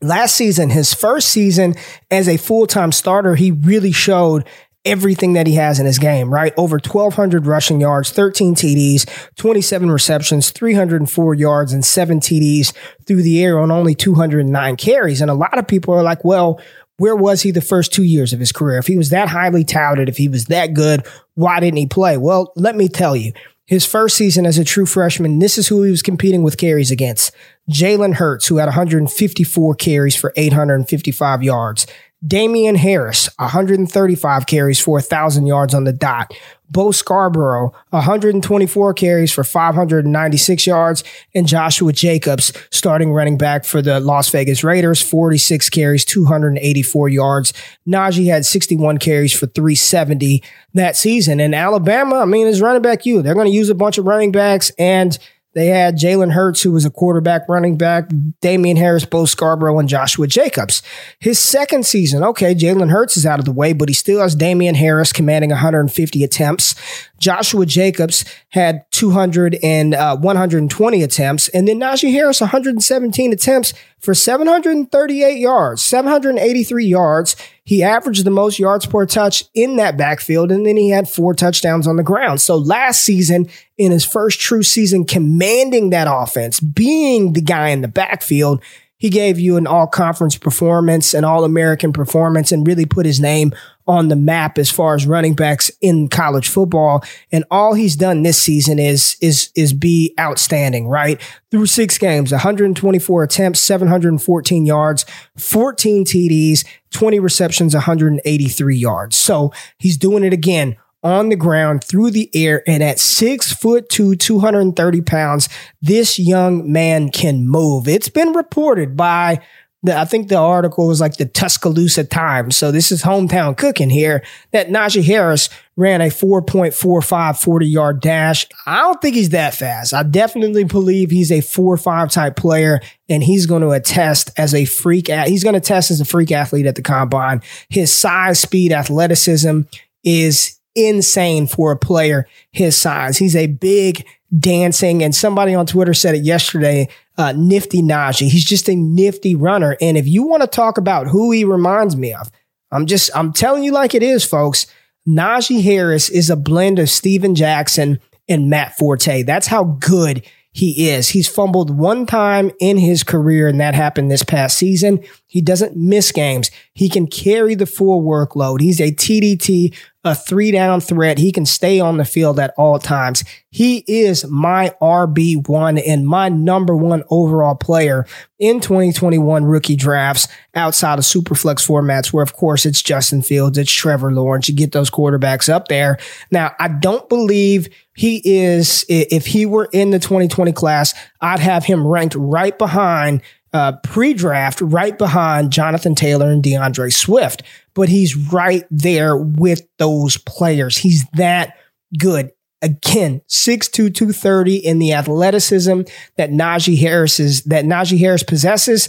last 0.00 0.34
season, 0.34 0.70
his 0.70 0.92
first 0.92 1.28
season 1.28 1.74
as 2.10 2.28
a 2.28 2.36
full 2.36 2.66
time 2.66 2.92
starter, 2.92 3.34
he 3.34 3.50
really 3.50 3.92
showed 3.92 4.44
everything 4.84 5.34
that 5.34 5.46
he 5.46 5.54
has 5.54 5.78
in 5.78 5.86
his 5.86 5.98
game, 5.98 6.32
right? 6.32 6.52
Over 6.56 6.74
1,200 6.74 7.46
rushing 7.46 7.80
yards, 7.80 8.10
13 8.10 8.54
TDs, 8.54 9.08
27 9.36 9.90
receptions, 9.90 10.50
304 10.50 11.34
yards, 11.34 11.72
and 11.72 11.84
seven 11.84 12.18
TDs 12.18 12.72
through 13.06 13.22
the 13.22 13.42
air 13.44 13.60
on 13.60 13.70
only 13.70 13.94
209 13.94 14.76
carries. 14.76 15.20
And 15.20 15.30
a 15.30 15.34
lot 15.34 15.56
of 15.56 15.68
people 15.68 15.94
are 15.94 16.02
like, 16.02 16.24
well, 16.24 16.60
where 16.98 17.16
was 17.16 17.42
he 17.42 17.50
the 17.50 17.60
first 17.60 17.92
two 17.92 18.04
years 18.04 18.32
of 18.32 18.40
his 18.40 18.52
career? 18.52 18.78
If 18.78 18.86
he 18.86 18.96
was 18.96 19.10
that 19.10 19.28
highly 19.28 19.64
touted, 19.64 20.08
if 20.08 20.16
he 20.16 20.28
was 20.28 20.46
that 20.46 20.74
good, 20.74 21.06
why 21.34 21.60
didn't 21.60 21.78
he 21.78 21.86
play? 21.86 22.16
Well, 22.16 22.52
let 22.56 22.76
me 22.76 22.88
tell 22.88 23.16
you. 23.16 23.32
His 23.66 23.86
first 23.86 24.16
season 24.16 24.44
as 24.44 24.58
a 24.58 24.64
true 24.64 24.86
freshman, 24.86 25.38
this 25.38 25.56
is 25.56 25.68
who 25.68 25.82
he 25.82 25.90
was 25.90 26.02
competing 26.02 26.42
with 26.42 26.58
carries 26.58 26.90
against. 26.90 27.32
Jalen 27.70 28.14
Hurts, 28.14 28.48
who 28.48 28.56
had 28.56 28.66
154 28.66 29.74
carries 29.76 30.16
for 30.16 30.32
855 30.36 31.42
yards. 31.42 31.86
Damien 32.24 32.76
Harris, 32.76 33.28
135 33.38 34.46
carries 34.46 34.80
for 34.80 34.94
1,000 34.94 35.46
yards 35.46 35.74
on 35.74 35.84
the 35.84 35.92
dot. 35.92 36.32
Bo 36.70 36.90
Scarborough, 36.90 37.72
124 37.90 38.94
carries 38.94 39.30
for 39.30 39.44
596 39.44 40.66
yards. 40.66 41.04
And 41.34 41.46
Joshua 41.46 41.92
Jacobs, 41.92 42.52
starting 42.70 43.12
running 43.12 43.36
back 43.36 43.64
for 43.64 43.82
the 43.82 44.00
Las 44.00 44.30
Vegas 44.30 44.64
Raiders, 44.64 45.02
46 45.02 45.68
carries, 45.68 46.04
284 46.06 47.08
yards. 47.10 47.52
Najee 47.86 48.26
had 48.26 48.46
61 48.46 48.98
carries 48.98 49.34
for 49.34 49.46
370 49.46 50.42
that 50.72 50.96
season. 50.96 51.40
And 51.40 51.54
Alabama, 51.54 52.20
I 52.20 52.24
mean, 52.24 52.46
is 52.46 52.62
running 52.62 52.82
back 52.82 53.04
you. 53.04 53.20
They're 53.20 53.34
going 53.34 53.48
to 53.48 53.52
use 53.52 53.68
a 53.68 53.74
bunch 53.74 53.98
of 53.98 54.06
running 54.06 54.32
backs 54.32 54.70
and 54.78 55.18
they 55.54 55.66
had 55.66 55.98
Jalen 55.98 56.32
Hurts, 56.32 56.62
who 56.62 56.72
was 56.72 56.84
a 56.86 56.90
quarterback 56.90 57.48
running 57.48 57.76
back, 57.76 58.10
Damien 58.40 58.76
Harris, 58.76 59.04
Bo 59.04 59.26
Scarborough, 59.26 59.78
and 59.78 59.88
Joshua 59.88 60.26
Jacobs. 60.26 60.82
His 61.18 61.38
second 61.38 61.84
season, 61.84 62.24
okay, 62.24 62.54
Jalen 62.54 62.90
Hurts 62.90 63.16
is 63.16 63.26
out 63.26 63.38
of 63.38 63.44
the 63.44 63.52
way, 63.52 63.74
but 63.74 63.88
he 63.88 63.94
still 63.94 64.20
has 64.20 64.34
Damien 64.34 64.74
Harris 64.74 65.12
commanding 65.12 65.50
150 65.50 66.24
attempts. 66.24 66.74
Joshua 67.18 67.66
Jacobs 67.66 68.24
had 68.48 68.90
200 68.92 69.58
and 69.62 69.94
uh, 69.94 70.16
120 70.16 71.02
attempts, 71.02 71.48
and 71.48 71.68
then 71.68 71.78
Najee 71.78 72.12
Harris 72.12 72.40
117 72.40 73.32
attempts 73.32 73.74
for 73.98 74.14
738 74.14 75.38
yards, 75.38 75.82
783 75.82 76.86
yards. 76.86 77.36
He 77.64 77.82
averaged 77.82 78.24
the 78.24 78.30
most 78.30 78.58
yards 78.58 78.86
per 78.86 79.06
touch 79.06 79.44
in 79.54 79.76
that 79.76 79.96
backfield, 79.96 80.50
and 80.50 80.66
then 80.66 80.76
he 80.76 80.90
had 80.90 81.08
four 81.08 81.32
touchdowns 81.32 81.86
on 81.86 81.96
the 81.96 82.02
ground. 82.02 82.40
So 82.40 82.56
last 82.56 83.02
season, 83.02 83.48
in 83.78 83.92
his 83.92 84.04
first 84.04 84.40
true 84.40 84.64
season, 84.64 85.04
commanding 85.04 85.90
that 85.90 86.08
offense, 86.10 86.58
being 86.58 87.34
the 87.34 87.40
guy 87.40 87.68
in 87.68 87.80
the 87.80 87.88
backfield, 87.88 88.60
he 88.98 89.10
gave 89.10 89.38
you 89.38 89.56
an 89.56 89.66
all 89.66 89.86
conference 89.86 90.36
performance, 90.36 91.14
an 91.14 91.24
all 91.24 91.44
American 91.44 91.92
performance, 91.92 92.52
and 92.52 92.66
really 92.66 92.86
put 92.86 93.06
his 93.06 93.20
name 93.20 93.52
on 93.86 94.08
the 94.08 94.16
map 94.16 94.58
as 94.58 94.70
far 94.70 94.94
as 94.94 95.06
running 95.06 95.34
backs 95.34 95.70
in 95.80 96.08
college 96.08 96.48
football. 96.48 97.02
And 97.30 97.44
all 97.50 97.74
he's 97.74 97.96
done 97.96 98.22
this 98.22 98.40
season 98.40 98.78
is 98.78 99.16
is 99.20 99.50
is 99.54 99.72
be 99.72 100.14
outstanding, 100.18 100.88
right? 100.88 101.20
Through 101.50 101.66
six 101.66 101.98
games, 101.98 102.32
124 102.32 103.22
attempts, 103.22 103.60
714 103.60 104.64
yards, 104.66 105.04
14 105.36 106.04
TDs, 106.04 106.64
20 106.90 107.18
receptions, 107.18 107.74
183 107.74 108.76
yards. 108.76 109.16
So 109.16 109.52
he's 109.78 109.96
doing 109.96 110.24
it 110.24 110.32
again 110.32 110.76
on 111.02 111.28
the 111.28 111.36
ground 111.36 111.82
through 111.82 112.10
the 112.10 112.30
air 112.34 112.62
and 112.66 112.82
at 112.82 112.98
six 112.98 113.52
foot 113.52 113.88
two 113.88 114.14
230 114.14 115.00
pounds 115.00 115.48
this 115.80 116.18
young 116.18 116.70
man 116.70 117.10
can 117.10 117.46
move 117.46 117.88
it's 117.88 118.08
been 118.08 118.32
reported 118.32 118.96
by 118.96 119.40
the, 119.82 119.98
I 119.98 120.04
think 120.04 120.28
the 120.28 120.36
article 120.36 120.86
was 120.86 121.00
like 121.00 121.16
the 121.16 121.26
Tuscaloosa 121.26 122.04
Times. 122.04 122.56
So 122.56 122.70
this 122.70 122.92
is 122.92 123.02
hometown 123.02 123.56
cooking 123.56 123.90
here 123.90 124.24
that 124.52 124.68
Najee 124.68 125.04
Harris 125.04 125.48
ran 125.76 126.00
a 126.00 126.06
4.45 126.06 127.42
40 127.42 127.66
yard 127.66 128.00
dash. 128.00 128.46
I 128.66 128.80
don't 128.80 129.00
think 129.02 129.16
he's 129.16 129.30
that 129.30 129.54
fast. 129.54 129.92
I 129.92 130.04
definitely 130.04 130.64
believe 130.64 131.10
he's 131.10 131.32
a 131.32 131.40
four 131.40 131.76
five 131.76 132.10
type 132.10 132.36
player 132.36 132.80
and 133.08 133.22
he's 133.22 133.46
going 133.46 133.62
to 133.62 133.70
attest 133.70 134.30
as 134.36 134.54
a 134.54 134.64
freak. 134.64 135.08
He's 135.08 135.42
going 135.42 135.54
to 135.54 135.60
test 135.60 135.90
as 135.90 136.00
a 136.00 136.04
freak 136.04 136.30
athlete 136.30 136.66
at 136.66 136.76
the 136.76 136.82
combine. 136.82 137.42
His 137.68 137.92
size, 137.92 138.38
speed, 138.38 138.72
athleticism 138.72 139.62
is 140.04 140.58
insane 140.74 141.46
for 141.46 141.72
a 141.72 141.78
player 141.78 142.26
his 142.50 142.76
size. 142.76 143.18
He's 143.18 143.36
a 143.36 143.46
big 143.46 144.06
dancing, 144.36 145.02
and 145.02 145.14
somebody 145.14 145.54
on 145.54 145.66
Twitter 145.66 145.94
said 145.94 146.14
it 146.14 146.24
yesterday. 146.24 146.88
Uh, 147.18 147.32
nifty 147.36 147.82
Najee. 147.82 148.28
He's 148.28 148.44
just 148.44 148.68
a 148.68 148.74
nifty 148.74 149.34
runner. 149.34 149.76
And 149.82 149.98
if 149.98 150.06
you 150.06 150.22
want 150.22 150.42
to 150.42 150.46
talk 150.46 150.78
about 150.78 151.08
who 151.08 151.30
he 151.30 151.44
reminds 151.44 151.94
me 151.94 152.14
of, 152.14 152.30
I'm 152.70 152.86
just 152.86 153.10
I'm 153.14 153.32
telling 153.32 153.64
you 153.64 153.72
like 153.72 153.94
it 153.94 154.02
is, 154.02 154.24
folks. 154.24 154.66
Najee 155.06 155.62
Harris 155.62 156.08
is 156.08 156.30
a 156.30 156.36
blend 156.36 156.78
of 156.78 156.88
Steven 156.88 157.34
Jackson 157.34 158.00
and 158.28 158.48
Matt 158.48 158.78
Forte. 158.78 159.24
That's 159.24 159.48
how 159.48 159.64
good 159.64 160.24
he 160.52 160.90
is. 160.90 161.08
He's 161.08 161.28
fumbled 161.28 161.76
one 161.76 162.06
time 162.06 162.50
in 162.60 162.76
his 162.76 163.02
career, 163.02 163.48
and 163.48 163.60
that 163.60 163.74
happened 163.74 164.10
this 164.10 164.22
past 164.22 164.58
season. 164.58 165.02
He 165.26 165.40
doesn't 165.40 165.76
miss 165.76 166.12
games. 166.12 166.50
He 166.74 166.88
can 166.90 167.06
carry 167.06 167.54
the 167.54 167.66
full 167.66 168.02
workload. 168.02 168.60
He's 168.60 168.80
a 168.80 168.92
TDT, 168.92 169.74
a 170.04 170.14
three 170.14 170.50
down 170.50 170.80
threat. 170.80 171.18
He 171.18 171.30
can 171.30 171.46
stay 171.46 171.78
on 171.78 171.96
the 171.96 172.04
field 172.04 172.38
at 172.38 172.52
all 172.56 172.78
times. 172.78 173.22
He 173.50 173.84
is 173.86 174.24
my 174.26 174.74
RB1 174.80 175.82
and 175.86 176.06
my 176.06 176.28
number 176.28 176.76
one 176.76 177.04
overall 177.10 177.54
player 177.54 178.06
in 178.38 178.60
2021 178.60 179.44
rookie 179.44 179.76
drafts 179.76 180.26
outside 180.54 180.98
of 180.98 181.04
superflex 181.04 181.66
formats, 181.66 182.12
where 182.12 182.22
of 182.22 182.34
course 182.34 182.66
it's 182.66 182.82
Justin 182.82 183.22
Fields, 183.22 183.58
it's 183.58 183.70
Trevor 183.70 184.12
Lawrence. 184.12 184.48
You 184.48 184.56
get 184.56 184.72
those 184.72 184.90
quarterbacks 184.90 185.48
up 185.48 185.68
there. 185.68 185.98
Now, 186.30 186.52
I 186.58 186.68
don't 186.68 187.08
believe 187.08 187.68
he 187.94 188.22
is, 188.24 188.84
if 188.88 189.26
he 189.26 189.46
were 189.46 189.68
in 189.72 189.90
the 189.90 189.98
2020 189.98 190.52
class, 190.52 190.94
I'd 191.20 191.40
have 191.40 191.64
him 191.64 191.86
ranked 191.86 192.14
right 192.16 192.56
behind 192.56 193.22
uh, 193.52 193.72
pre-draft 193.82 194.60
right 194.60 194.96
behind 194.96 195.52
Jonathan 195.52 195.94
Taylor 195.94 196.30
and 196.30 196.42
D'Andre 196.42 196.90
Swift, 196.90 197.42
but 197.74 197.88
he's 197.88 198.16
right 198.16 198.64
there 198.70 199.16
with 199.16 199.62
those 199.78 200.16
players. 200.16 200.78
He's 200.78 201.04
that 201.14 201.56
good. 201.98 202.32
Again, 202.62 203.22
6'2", 203.28 203.72
230 203.72 204.56
in 204.56 204.78
the 204.78 204.92
athleticism 204.92 205.82
that 206.16 206.30
Najee 206.30 206.78
Harris 206.78 207.18
is, 207.18 207.42
that 207.44 207.64
Najee 207.64 207.98
Harris 207.98 208.22
possesses. 208.22 208.88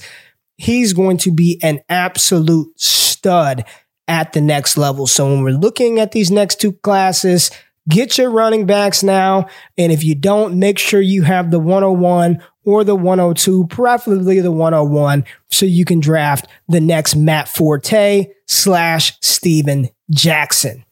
He's 0.58 0.94
going 0.94 1.18
to 1.18 1.32
be 1.32 1.60
an 1.64 1.82
absolute 1.90 2.80
stud 2.80 3.66
at 4.08 4.34
the 4.34 4.42
next 4.42 4.78
level. 4.78 5.08
So 5.08 5.28
when 5.28 5.44
we're 5.44 5.58
looking 5.58 6.00
at 6.00 6.12
these 6.12 6.30
next 6.30 6.62
two 6.62 6.74
classes, 6.74 7.50
Get 7.90 8.18
your 8.18 8.30
running 8.30 8.66
backs 8.66 9.04
now. 9.04 9.48
And 9.78 9.92
if 9.92 10.04
you 10.04 10.16
don't, 10.16 10.58
make 10.58 10.80
sure 10.80 11.02
you 11.02 11.24
have 11.24 11.52
the 11.52 11.60
101 11.60 12.42
or 12.66 12.84
the 12.84 12.96
102, 12.96 13.68
preferably 13.68 14.40
the 14.40 14.52
101, 14.52 15.24
so 15.50 15.66
you 15.66 15.86
can 15.86 16.00
draft 16.00 16.48
the 16.68 16.80
next 16.80 17.16
Matt 17.16 17.48
Forte 17.48 18.28
slash 18.48 19.18
Steven 19.22 19.90
Jackson. 20.10 20.86